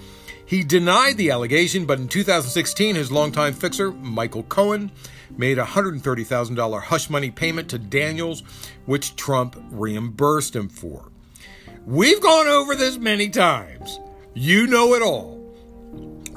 He 0.47 0.63
denied 0.65 1.17
the 1.17 1.31
allegation, 1.31 1.85
but 1.85 1.99
in 1.99 2.09
2016, 2.09 2.95
his 2.95 3.13
longtime 3.13 3.53
fixer, 3.53 3.91
Michael 3.91 4.45
Cohen, 4.45 4.91
made 5.37 5.59
a 5.59 5.65
$130,000 5.65 6.83
hush 6.83 7.11
money 7.11 7.31
payment 7.31 7.69
to 7.71 7.79
Daniels, 7.79 8.43
which 8.87 9.17
Trump 9.17 9.57
reimbursed 9.71 10.57
him 10.57 10.69
for. 10.69 11.11
We've 11.89 12.21
gone 12.21 12.47
over 12.49 12.75
this 12.75 12.99
many 12.99 13.31
times. 13.31 13.99
You 14.35 14.67
know 14.67 14.93
it 14.93 15.01
all. 15.01 15.43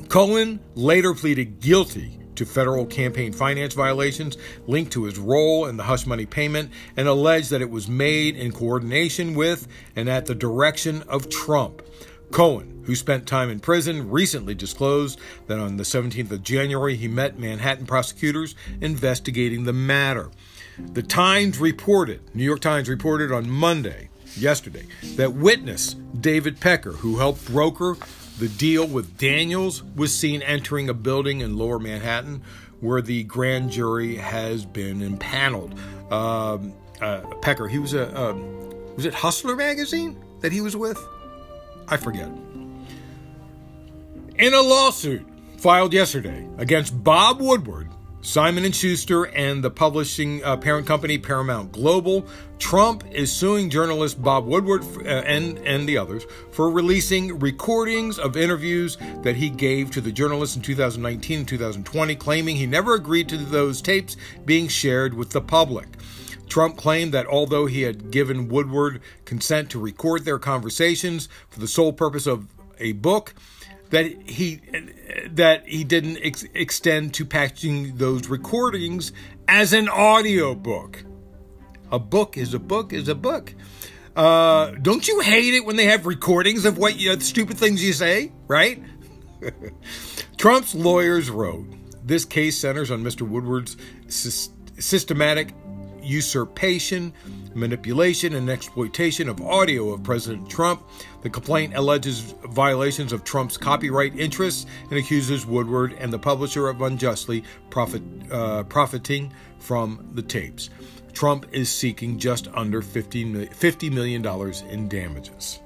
Cohen 0.07 0.61
later 0.75 1.13
pleaded 1.13 1.59
guilty 1.59 2.17
to 2.35 2.45
federal 2.45 2.85
campaign 2.85 3.33
finance 3.33 3.73
violations 3.73 4.37
linked 4.65 4.93
to 4.93 5.03
his 5.03 5.19
role 5.19 5.65
in 5.65 5.75
the 5.75 5.83
hush 5.83 6.05
money 6.05 6.25
payment 6.25 6.71
and 6.95 7.05
alleged 7.05 7.49
that 7.49 7.61
it 7.61 7.69
was 7.69 7.89
made 7.89 8.37
in 8.37 8.53
coordination 8.53 9.33
with 9.33 9.67
and 9.97 10.07
at 10.07 10.25
the 10.25 10.35
direction 10.35 11.01
of 11.09 11.27
Trump. 11.27 11.81
Cohen, 12.31 12.83
who 12.85 12.95
spent 12.95 13.27
time 13.27 13.49
in 13.49 13.59
prison, 13.59 14.09
recently 14.09 14.55
disclosed 14.55 15.19
that 15.47 15.59
on 15.59 15.75
the 15.75 15.83
17th 15.83 16.31
of 16.31 16.43
January 16.43 16.95
he 16.95 17.09
met 17.09 17.37
Manhattan 17.37 17.85
prosecutors 17.85 18.55
investigating 18.79 19.65
the 19.65 19.73
matter. 19.73 20.31
The 20.93 21.03
Times 21.03 21.59
reported, 21.59 22.21
New 22.33 22.45
York 22.45 22.61
Times 22.61 22.87
reported 22.87 23.33
on 23.33 23.49
Monday, 23.49 24.10
yesterday, 24.37 24.85
that 25.15 25.33
witness 25.33 25.95
David 26.19 26.59
Pecker, 26.59 26.91
who 26.91 27.17
helped 27.17 27.45
broker 27.45 27.97
the 28.39 28.47
deal 28.47 28.87
with 28.87 29.17
Daniels, 29.17 29.83
was 29.95 30.15
seen 30.17 30.41
entering 30.41 30.89
a 30.89 30.93
building 30.93 31.41
in 31.41 31.57
lower 31.57 31.79
Manhattan 31.79 32.41
where 32.79 33.01
the 33.01 33.23
grand 33.23 33.71
jury 33.71 34.15
has 34.15 34.65
been 34.65 35.01
impaneled. 35.01 35.79
Um, 36.11 36.73
uh, 36.99 37.21
Pecker, 37.41 37.67
he 37.67 37.79
was 37.79 37.93
a, 37.93 38.19
um, 38.19 38.95
was 38.95 39.05
it 39.05 39.13
Hustler 39.13 39.55
magazine 39.55 40.17
that 40.41 40.51
he 40.51 40.61
was 40.61 40.75
with? 40.75 40.99
I 41.87 41.97
forget. 41.97 42.29
In 44.39 44.53
a 44.53 44.61
lawsuit 44.61 45.27
filed 45.57 45.93
yesterday 45.93 46.47
against 46.57 47.03
Bob 47.03 47.39
Woodward, 47.39 47.90
Simon 48.23 48.71
& 48.71 48.73
Schuster 48.73 49.25
and 49.25 49.63
the 49.63 49.71
publishing 49.71 50.43
uh, 50.43 50.55
parent 50.55 50.85
company 50.85 51.17
Paramount 51.17 51.71
Global, 51.71 52.27
Trump 52.59 53.03
is 53.11 53.31
suing 53.31 53.67
journalist 53.67 54.21
Bob 54.21 54.45
Woodward 54.45 54.83
uh, 54.99 55.09
and 55.09 55.57
and 55.59 55.89
the 55.89 55.97
others 55.97 56.27
for 56.51 56.69
releasing 56.69 57.39
recordings 57.39 58.19
of 58.19 58.37
interviews 58.37 58.99
that 59.23 59.35
he 59.35 59.49
gave 59.49 59.89
to 59.91 60.01
the 60.01 60.11
journalists 60.11 60.55
in 60.55 60.61
2019 60.61 61.39
and 61.39 61.47
2020, 61.47 62.15
claiming 62.15 62.55
he 62.55 62.67
never 62.67 62.93
agreed 62.93 63.27
to 63.29 63.37
those 63.37 63.81
tapes 63.81 64.15
being 64.45 64.67
shared 64.67 65.15
with 65.15 65.31
the 65.31 65.41
public. 65.41 65.87
Trump 66.47 66.77
claimed 66.77 67.13
that 67.13 67.25
although 67.25 67.65
he 67.65 67.81
had 67.81 68.11
given 68.11 68.49
Woodward 68.49 69.01
consent 69.25 69.71
to 69.71 69.79
record 69.79 70.25
their 70.25 70.37
conversations 70.37 71.27
for 71.49 71.59
the 71.59 71.67
sole 71.67 71.91
purpose 71.91 72.27
of 72.27 72.47
a 72.77 72.91
book, 72.91 73.33
that 73.91 74.29
he 74.29 74.61
that 75.29 75.67
he 75.67 75.83
didn't 75.83 76.17
ex- 76.23 76.45
extend 76.53 77.13
to 77.13 77.25
packaging 77.25 77.97
those 77.97 78.27
recordings 78.27 79.13
as 79.47 79.73
an 79.73 79.87
audio 79.87 80.55
book. 80.55 81.03
A 81.91 81.99
book 81.99 82.37
is 82.37 82.53
a 82.53 82.59
book 82.59 82.93
is 82.93 83.07
a 83.07 83.15
book. 83.15 83.53
Uh, 84.15 84.71
don't 84.81 85.07
you 85.07 85.19
hate 85.21 85.53
it 85.53 85.65
when 85.65 85.75
they 85.75 85.85
have 85.85 86.05
recordings 86.05 86.65
of 86.65 86.77
what 86.77 86.99
you, 86.99 87.17
stupid 87.19 87.57
things 87.57 87.83
you 87.83 87.93
say, 87.93 88.31
right? 88.47 88.81
Trump's 90.37 90.73
lawyers 90.73 91.29
wrote, 91.29 91.65
"This 92.03 92.25
case 92.25 92.57
centers 92.57 92.91
on 92.91 93.03
Mr. 93.03 93.27
Woodward's 93.27 93.77
systematic 94.07 95.53
usurpation, 96.01 97.13
manipulation, 97.55 98.35
and 98.35 98.49
exploitation 98.49 99.29
of 99.29 99.41
audio 99.41 99.89
of 99.89 100.03
President 100.03 100.49
Trump. 100.49 100.83
The 101.21 101.29
complaint 101.29 101.75
alleges 101.75 102.33
violations 102.45 103.13
of 103.13 103.23
Trump's 103.23 103.57
copyright 103.57 104.17
interests 104.17 104.65
and 104.89 104.99
accuses 104.99 105.45
Woodward 105.45 105.93
and 105.93 106.11
the 106.11 106.19
publisher 106.19 106.67
of 106.67 106.81
unjustly 106.81 107.43
profit, 107.69 108.01
uh, 108.31 108.63
profiting 108.63 109.31
from 109.59 110.09
the 110.13 110.21
tapes. 110.21 110.69
Trump 111.13 111.45
is 111.51 111.69
seeking 111.69 112.17
just 112.17 112.47
under 112.53 112.81
$50 112.81 113.91
million 113.91 114.25
in 114.69 114.87
damages. 114.87 115.59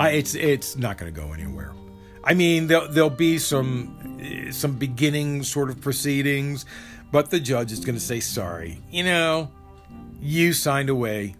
I, 0.00 0.10
it's, 0.10 0.34
it's 0.34 0.76
not 0.76 0.98
going 0.98 1.12
to 1.12 1.20
go 1.20 1.32
anywhere. 1.32 1.72
I 2.24 2.34
mean, 2.34 2.66
there'll, 2.66 2.88
there'll 2.88 3.10
be 3.10 3.38
some 3.38 3.98
some 4.52 4.76
beginning 4.76 5.42
sort 5.42 5.70
of 5.70 5.80
proceedings. 5.80 6.64
But 7.10 7.30
the 7.30 7.40
judge 7.40 7.72
is 7.72 7.80
going 7.80 7.94
to 7.94 8.00
say, 8.00 8.20
sorry, 8.20 8.80
you 8.90 9.04
know, 9.04 9.50
you 10.22 10.52
signed 10.52 10.88
away 10.88 11.34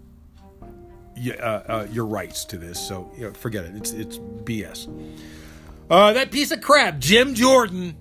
uh, 1.29 1.43
uh, 1.43 1.87
your 1.93 2.05
rights 2.05 2.45
to 2.47 2.59
this, 2.59 2.79
so 2.81 3.11
you 3.17 3.25
know, 3.25 3.33
forget 3.33 3.65
it. 3.65 3.77
It's, 3.77 3.93
it's 3.93 4.19
BS. 4.19 4.89
Uh, 5.89 6.13
that 6.13 6.31
piece 6.31 6.51
of 6.51 6.61
crap, 6.61 6.99
Jim 6.99 7.35
Jordan, 7.35 7.97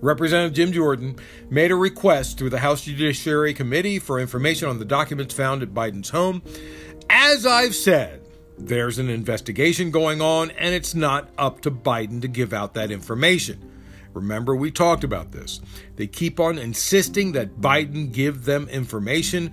Representative 0.00 0.54
Jim 0.54 0.72
Jordan, 0.72 1.16
made 1.48 1.70
a 1.70 1.76
request 1.76 2.38
through 2.38 2.50
the 2.50 2.58
House 2.58 2.84
Judiciary 2.84 3.54
Committee 3.54 3.98
for 3.98 4.18
information 4.18 4.68
on 4.68 4.78
the 4.78 4.84
documents 4.84 5.34
found 5.34 5.62
at 5.62 5.70
Biden's 5.70 6.10
home. 6.10 6.42
As 7.08 7.46
I've 7.46 7.74
said, 7.74 8.22
there's 8.58 8.98
an 8.98 9.08
investigation 9.08 9.90
going 9.90 10.20
on, 10.20 10.50
and 10.52 10.74
it's 10.74 10.94
not 10.94 11.30
up 11.38 11.60
to 11.62 11.70
Biden 11.70 12.20
to 12.22 12.28
give 12.28 12.52
out 12.52 12.74
that 12.74 12.90
information. 12.90 13.77
Remember, 14.14 14.56
we 14.56 14.70
talked 14.70 15.04
about 15.04 15.32
this. 15.32 15.60
They 15.96 16.06
keep 16.06 16.40
on 16.40 16.58
insisting 16.58 17.32
that 17.32 17.60
Biden 17.60 18.12
give 18.12 18.44
them 18.44 18.68
information. 18.68 19.52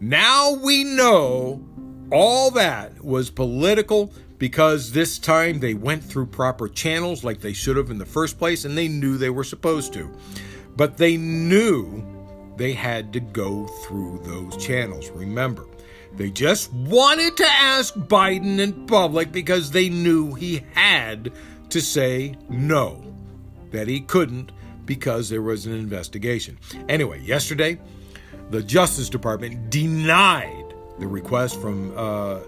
Now 0.00 0.52
we 0.54 0.84
know 0.84 1.64
all 2.10 2.50
that 2.52 3.02
was 3.02 3.30
political 3.30 4.12
because 4.38 4.92
this 4.92 5.18
time 5.18 5.60
they 5.60 5.74
went 5.74 6.02
through 6.02 6.26
proper 6.26 6.68
channels 6.68 7.22
like 7.22 7.40
they 7.40 7.52
should 7.52 7.76
have 7.76 7.90
in 7.90 7.98
the 7.98 8.04
first 8.04 8.38
place 8.38 8.64
and 8.64 8.76
they 8.76 8.88
knew 8.88 9.16
they 9.16 9.30
were 9.30 9.44
supposed 9.44 9.92
to. 9.92 10.10
But 10.76 10.96
they 10.96 11.16
knew 11.16 12.04
they 12.56 12.72
had 12.72 13.12
to 13.12 13.20
go 13.20 13.66
through 13.84 14.20
those 14.24 14.56
channels. 14.56 15.10
Remember, 15.10 15.66
they 16.14 16.30
just 16.30 16.72
wanted 16.72 17.36
to 17.38 17.46
ask 17.46 17.94
Biden 17.94 18.58
in 18.58 18.86
public 18.86 19.32
because 19.32 19.70
they 19.70 19.88
knew 19.88 20.34
he 20.34 20.62
had 20.74 21.32
to 21.70 21.80
say 21.80 22.34
no 22.50 23.11
that 23.72 23.88
he 23.88 24.00
couldn't 24.00 24.52
because 24.84 25.28
there 25.28 25.42
was 25.42 25.66
an 25.66 25.72
investigation. 25.72 26.58
Anyway, 26.88 27.20
yesterday, 27.20 27.78
the 28.50 28.62
Justice 28.62 29.08
Department 29.08 29.70
denied 29.70 30.74
the 30.98 31.06
request 31.06 31.60
from 31.60 31.96
uh, 31.96 32.40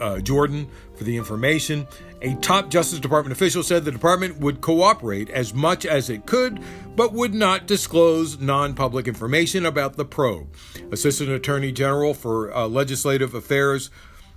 uh, 0.00 0.18
Jordan 0.20 0.68
for 0.94 1.04
the 1.04 1.16
information. 1.16 1.86
A 2.22 2.34
top 2.36 2.70
Justice 2.70 2.98
Department 2.98 3.32
official 3.32 3.62
said 3.62 3.84
the 3.84 3.92
department 3.92 4.38
would 4.38 4.60
cooperate 4.60 5.28
as 5.30 5.52
much 5.52 5.84
as 5.84 6.08
it 6.08 6.26
could, 6.26 6.60
but 6.94 7.12
would 7.12 7.34
not 7.34 7.66
disclose 7.66 8.38
non 8.38 8.74
public 8.74 9.06
information 9.06 9.66
about 9.66 9.96
the 9.96 10.04
probe. 10.04 10.48
Assistant 10.90 11.30
Attorney 11.30 11.72
General 11.72 12.14
for 12.14 12.54
uh, 12.54 12.66
Legislative 12.66 13.34
Affairs 13.34 13.90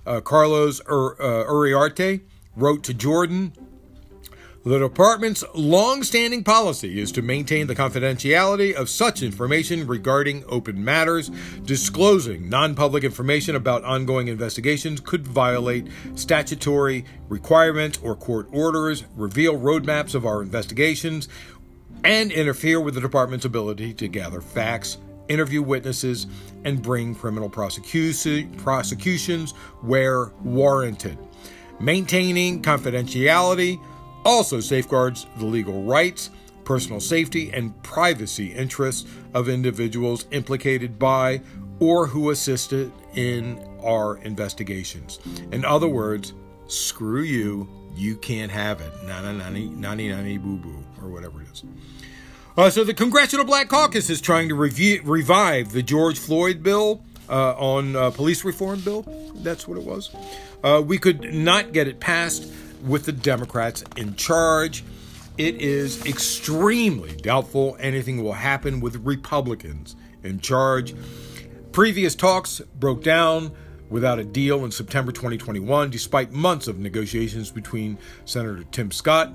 uh, 0.06 0.20
Carlos 0.20 0.80
Ur- 0.88 1.20
uh, 1.20 1.44
Uriarte 1.44 2.20
wrote 2.56 2.82
to 2.84 2.94
Jordan 2.94 3.52
the 4.64 4.78
department's 4.78 5.42
long-standing 5.54 6.44
policy 6.44 7.00
is 7.00 7.10
to 7.12 7.22
maintain 7.22 7.66
the 7.66 7.74
confidentiality 7.74 8.74
of 8.74 8.90
such 8.90 9.22
information 9.22 9.86
regarding 9.86 10.44
open 10.48 10.84
matters. 10.84 11.30
Disclosing 11.64 12.48
non-public 12.48 13.02
information 13.02 13.56
about 13.56 13.84
ongoing 13.84 14.28
investigations 14.28 15.00
could 15.00 15.26
violate 15.26 15.86
statutory 16.14 17.06
requirements 17.28 17.98
or 18.02 18.14
court 18.14 18.48
orders, 18.52 19.04
reveal 19.16 19.58
roadmaps 19.58 20.14
of 20.14 20.26
our 20.26 20.42
investigations, 20.42 21.28
and 22.04 22.30
interfere 22.30 22.80
with 22.80 22.94
the 22.94 23.00
department's 23.00 23.46
ability 23.46 23.94
to 23.94 24.08
gather 24.08 24.40
facts 24.40 24.98
interview 25.30 25.62
witnesses, 25.62 26.26
and 26.64 26.82
bring 26.82 27.14
criminal 27.14 27.48
prosecution, 27.48 28.52
prosecutions 28.56 29.52
where 29.80 30.32
warranted. 30.42 31.16
Maintaining 31.78 32.60
confidentiality 32.60 33.80
also 34.24 34.60
safeguards 34.60 35.26
the 35.36 35.46
legal 35.46 35.82
rights, 35.82 36.30
personal 36.64 37.00
safety, 37.00 37.50
and 37.52 37.80
privacy 37.82 38.52
interests 38.52 39.08
of 39.34 39.48
individuals 39.48 40.26
implicated 40.30 40.98
by 40.98 41.40
or 41.78 42.06
who 42.06 42.30
assisted 42.30 42.92
in 43.14 43.58
our 43.82 44.18
investigations. 44.18 45.18
In 45.50 45.64
other 45.64 45.88
words, 45.88 46.34
screw 46.66 47.22
you, 47.22 47.68
you 47.96 48.16
can't 48.16 48.52
have 48.52 48.80
it. 48.80 48.92
Nani 49.04 49.38
nani 49.38 49.68
nani 49.68 50.08
nani 50.08 50.38
boo 50.38 50.56
boo, 50.56 50.84
or 51.02 51.08
whatever 51.08 51.42
it 51.42 51.48
is. 51.52 51.64
Uh, 52.56 52.68
so 52.68 52.84
the 52.84 52.94
Congressional 52.94 53.44
Black 53.44 53.68
Caucus 53.68 54.10
is 54.10 54.20
trying 54.20 54.48
to 54.48 54.54
rev- 54.54 55.00
revive 55.04 55.72
the 55.72 55.82
George 55.82 56.18
Floyd 56.18 56.62
bill 56.62 57.02
uh, 57.28 57.52
on 57.52 57.96
uh, 57.96 58.10
police 58.10 58.44
reform 58.44 58.80
bill. 58.80 59.02
That's 59.36 59.66
what 59.66 59.78
it 59.78 59.84
was. 59.84 60.14
Uh, 60.62 60.82
we 60.84 60.98
could 60.98 61.32
not 61.32 61.72
get 61.72 61.88
it 61.88 62.00
passed 62.00 62.44
with 62.82 63.04
the 63.04 63.12
Democrats 63.12 63.84
in 63.96 64.14
charge. 64.16 64.84
It 65.38 65.56
is 65.56 66.04
extremely 66.04 67.16
doubtful 67.16 67.76
anything 67.80 68.22
will 68.22 68.34
happen 68.34 68.80
with 68.80 68.96
Republicans 68.96 69.96
in 70.22 70.40
charge. 70.40 70.94
Previous 71.72 72.14
talks 72.14 72.60
broke 72.78 73.02
down 73.02 73.52
without 73.88 74.18
a 74.18 74.24
deal 74.24 74.64
in 74.64 74.70
September 74.70 75.12
2021, 75.12 75.90
despite 75.90 76.32
months 76.32 76.68
of 76.68 76.78
negotiations 76.78 77.50
between 77.50 77.98
Senator 78.24 78.64
Tim 78.70 78.90
Scott, 78.90 79.32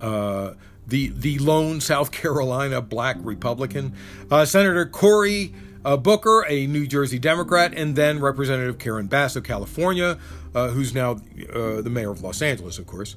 uh, 0.00 0.54
the 0.86 1.08
the 1.08 1.38
lone 1.38 1.80
South 1.80 2.10
Carolina 2.12 2.80
black 2.80 3.16
Republican, 3.20 3.94
uh, 4.30 4.44
Senator 4.44 4.86
Cory 4.86 5.54
uh, 5.84 5.96
Booker, 5.96 6.44
a 6.48 6.66
New 6.66 6.86
Jersey 6.86 7.18
Democrat, 7.18 7.72
and 7.74 7.96
then 7.96 8.20
Representative 8.20 8.78
Karen 8.78 9.06
Bass 9.06 9.36
of 9.36 9.44
California, 9.44 10.18
uh, 10.56 10.68
who's 10.70 10.94
now 10.94 11.12
uh, 11.52 11.82
the 11.82 11.90
mayor 11.90 12.10
of 12.10 12.22
Los 12.22 12.40
Angeles, 12.40 12.78
of 12.78 12.86
course. 12.86 13.14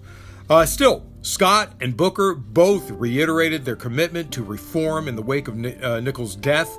Uh, 0.49 0.65
still, 0.65 1.05
Scott 1.21 1.73
and 1.79 1.95
Booker 1.95 2.35
both 2.35 2.91
reiterated 2.91 3.63
their 3.63 3.77
commitment 3.77 4.33
to 4.33 4.43
reform 4.43 5.07
in 5.07 5.15
the 5.15 5.21
wake 5.21 5.47
of 5.47 5.53
uh, 5.53 6.01
Nichols' 6.01 6.35
death. 6.35 6.77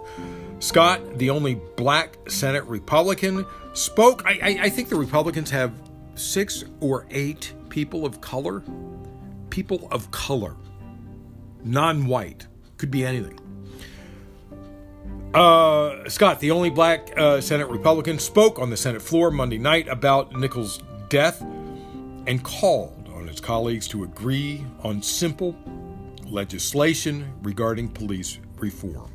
Scott, 0.58 1.18
the 1.18 1.30
only 1.30 1.54
black 1.54 2.18
Senate 2.28 2.64
Republican, 2.64 3.46
spoke. 3.72 4.22
I, 4.26 4.32
I, 4.32 4.58
I 4.64 4.68
think 4.68 4.90
the 4.90 4.96
Republicans 4.96 5.50
have 5.50 5.72
six 6.14 6.64
or 6.80 7.06
eight 7.10 7.54
people 7.70 8.04
of 8.04 8.20
color. 8.20 8.62
People 9.48 9.88
of 9.90 10.10
color, 10.10 10.56
non 11.64 12.06
white, 12.06 12.46
could 12.76 12.90
be 12.90 13.04
anything. 13.04 13.39
Uh, 15.32 16.08
Scott, 16.08 16.40
the 16.40 16.50
only 16.50 16.70
black 16.70 17.16
uh, 17.16 17.40
Senate 17.40 17.68
Republican, 17.68 18.18
spoke 18.18 18.58
on 18.58 18.68
the 18.68 18.76
Senate 18.76 19.00
floor 19.00 19.30
Monday 19.30 19.58
night 19.58 19.86
about 19.86 20.32
Nichols' 20.32 20.80
death 21.08 21.40
and 22.26 22.42
called 22.42 23.08
on 23.14 23.28
his 23.28 23.38
colleagues 23.38 23.86
to 23.88 24.02
agree 24.02 24.64
on 24.82 25.00
simple 25.00 25.54
legislation 26.24 27.32
regarding 27.42 27.88
police 27.88 28.40
reform. 28.58 29.12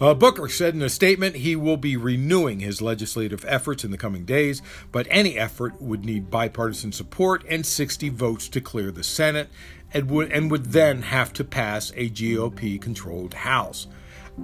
Uh, 0.00 0.14
Booker 0.14 0.48
said 0.48 0.74
in 0.74 0.82
a 0.82 0.88
statement 0.88 1.36
he 1.36 1.54
will 1.54 1.76
be 1.76 1.96
renewing 1.96 2.58
his 2.58 2.82
legislative 2.82 3.44
efforts 3.46 3.84
in 3.84 3.92
the 3.92 3.98
coming 3.98 4.24
days, 4.24 4.60
but 4.90 5.06
any 5.08 5.38
effort 5.38 5.80
would 5.80 6.04
need 6.04 6.30
bipartisan 6.30 6.90
support 6.90 7.44
and 7.48 7.64
60 7.64 8.08
votes 8.08 8.48
to 8.48 8.60
clear 8.60 8.90
the 8.90 9.04
Senate 9.04 9.50
and 9.94 10.10
would, 10.10 10.32
and 10.32 10.50
would 10.50 10.72
then 10.72 11.02
have 11.02 11.32
to 11.34 11.44
pass 11.44 11.92
a 11.94 12.10
GOP 12.10 12.80
controlled 12.80 13.34
House. 13.34 13.86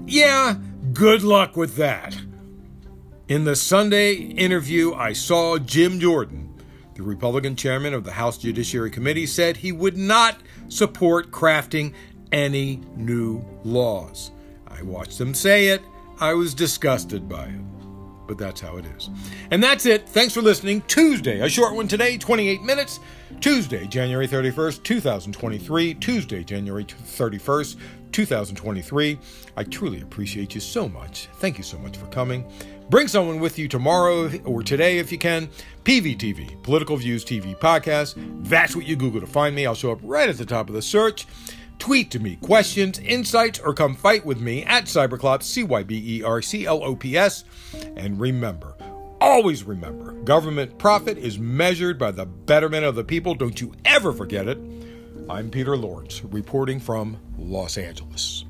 Yeah, 0.04 0.56
good 0.92 1.22
luck 1.22 1.56
with 1.56 1.76
that. 1.76 2.16
In 3.28 3.44
the 3.44 3.56
Sunday 3.56 4.14
interview, 4.14 4.94
I 4.94 5.12
saw 5.12 5.58
Jim 5.58 5.98
Jordan, 5.98 6.54
the 6.94 7.02
Republican 7.02 7.56
chairman 7.56 7.92
of 7.92 8.04
the 8.04 8.12
House 8.12 8.38
Judiciary 8.38 8.90
Committee, 8.90 9.26
said 9.26 9.56
he 9.56 9.72
would 9.72 9.96
not 9.96 10.38
support 10.68 11.32
crafting 11.32 11.92
any 12.30 12.80
new 12.94 13.44
laws. 13.64 14.30
I 14.68 14.82
watched 14.82 15.18
them 15.18 15.34
say 15.34 15.68
it. 15.68 15.82
I 16.20 16.34
was 16.34 16.54
disgusted 16.54 17.28
by 17.28 17.46
it. 17.46 17.60
But 18.26 18.38
that's 18.38 18.60
how 18.60 18.76
it 18.76 18.86
is. 18.96 19.10
And 19.50 19.62
that's 19.62 19.86
it. 19.86 20.08
Thanks 20.08 20.34
for 20.34 20.42
listening. 20.42 20.82
Tuesday, 20.82 21.40
a 21.40 21.48
short 21.48 21.74
one 21.74 21.88
today, 21.88 22.18
28 22.18 22.62
minutes. 22.62 23.00
Tuesday, 23.40 23.86
January 23.86 24.26
31st, 24.26 24.82
2023. 24.82 25.94
Tuesday, 25.94 26.42
January 26.42 26.84
31st, 26.84 27.76
2023. 28.16 29.18
I 29.58 29.64
truly 29.64 30.00
appreciate 30.00 30.54
you 30.54 30.60
so 30.62 30.88
much. 30.88 31.28
Thank 31.34 31.58
you 31.58 31.64
so 31.64 31.76
much 31.76 31.98
for 31.98 32.06
coming. 32.06 32.50
Bring 32.88 33.08
someone 33.08 33.40
with 33.40 33.58
you 33.58 33.68
tomorrow 33.68 34.30
or 34.44 34.62
today 34.62 34.96
if 34.96 35.12
you 35.12 35.18
can. 35.18 35.50
PVTV, 35.84 36.62
Political 36.62 36.96
Views 36.96 37.26
TV 37.26 37.54
Podcast. 37.58 38.14
That's 38.48 38.74
what 38.74 38.86
you 38.86 38.96
Google 38.96 39.20
to 39.20 39.26
find 39.26 39.54
me. 39.54 39.66
I'll 39.66 39.74
show 39.74 39.92
up 39.92 39.98
right 40.02 40.30
at 40.30 40.38
the 40.38 40.46
top 40.46 40.70
of 40.70 40.74
the 40.74 40.80
search. 40.80 41.26
Tweet 41.78 42.10
to 42.12 42.18
me 42.18 42.36
questions, 42.36 42.98
insights, 43.00 43.58
or 43.58 43.74
come 43.74 43.94
fight 43.94 44.24
with 44.24 44.40
me 44.40 44.64
at 44.64 44.84
Cyberclops, 44.84 45.42
C 45.42 45.62
Y 45.62 45.82
B 45.82 46.16
E 46.16 46.22
R 46.22 46.40
C 46.40 46.64
L 46.64 46.82
O 46.82 46.96
P 46.96 47.18
S. 47.18 47.44
And 47.98 48.18
remember, 48.18 48.76
always 49.20 49.62
remember, 49.62 50.12
government 50.22 50.78
profit 50.78 51.18
is 51.18 51.38
measured 51.38 51.98
by 51.98 52.12
the 52.12 52.24
betterment 52.24 52.86
of 52.86 52.94
the 52.94 53.04
people. 53.04 53.34
Don't 53.34 53.60
you 53.60 53.74
ever 53.84 54.10
forget 54.14 54.48
it. 54.48 54.56
I'm 55.28 55.50
Peter 55.50 55.76
Lawrence, 55.76 56.22
reporting 56.22 56.78
from 56.78 57.16
Los 57.36 57.78
Angeles. 57.78 58.44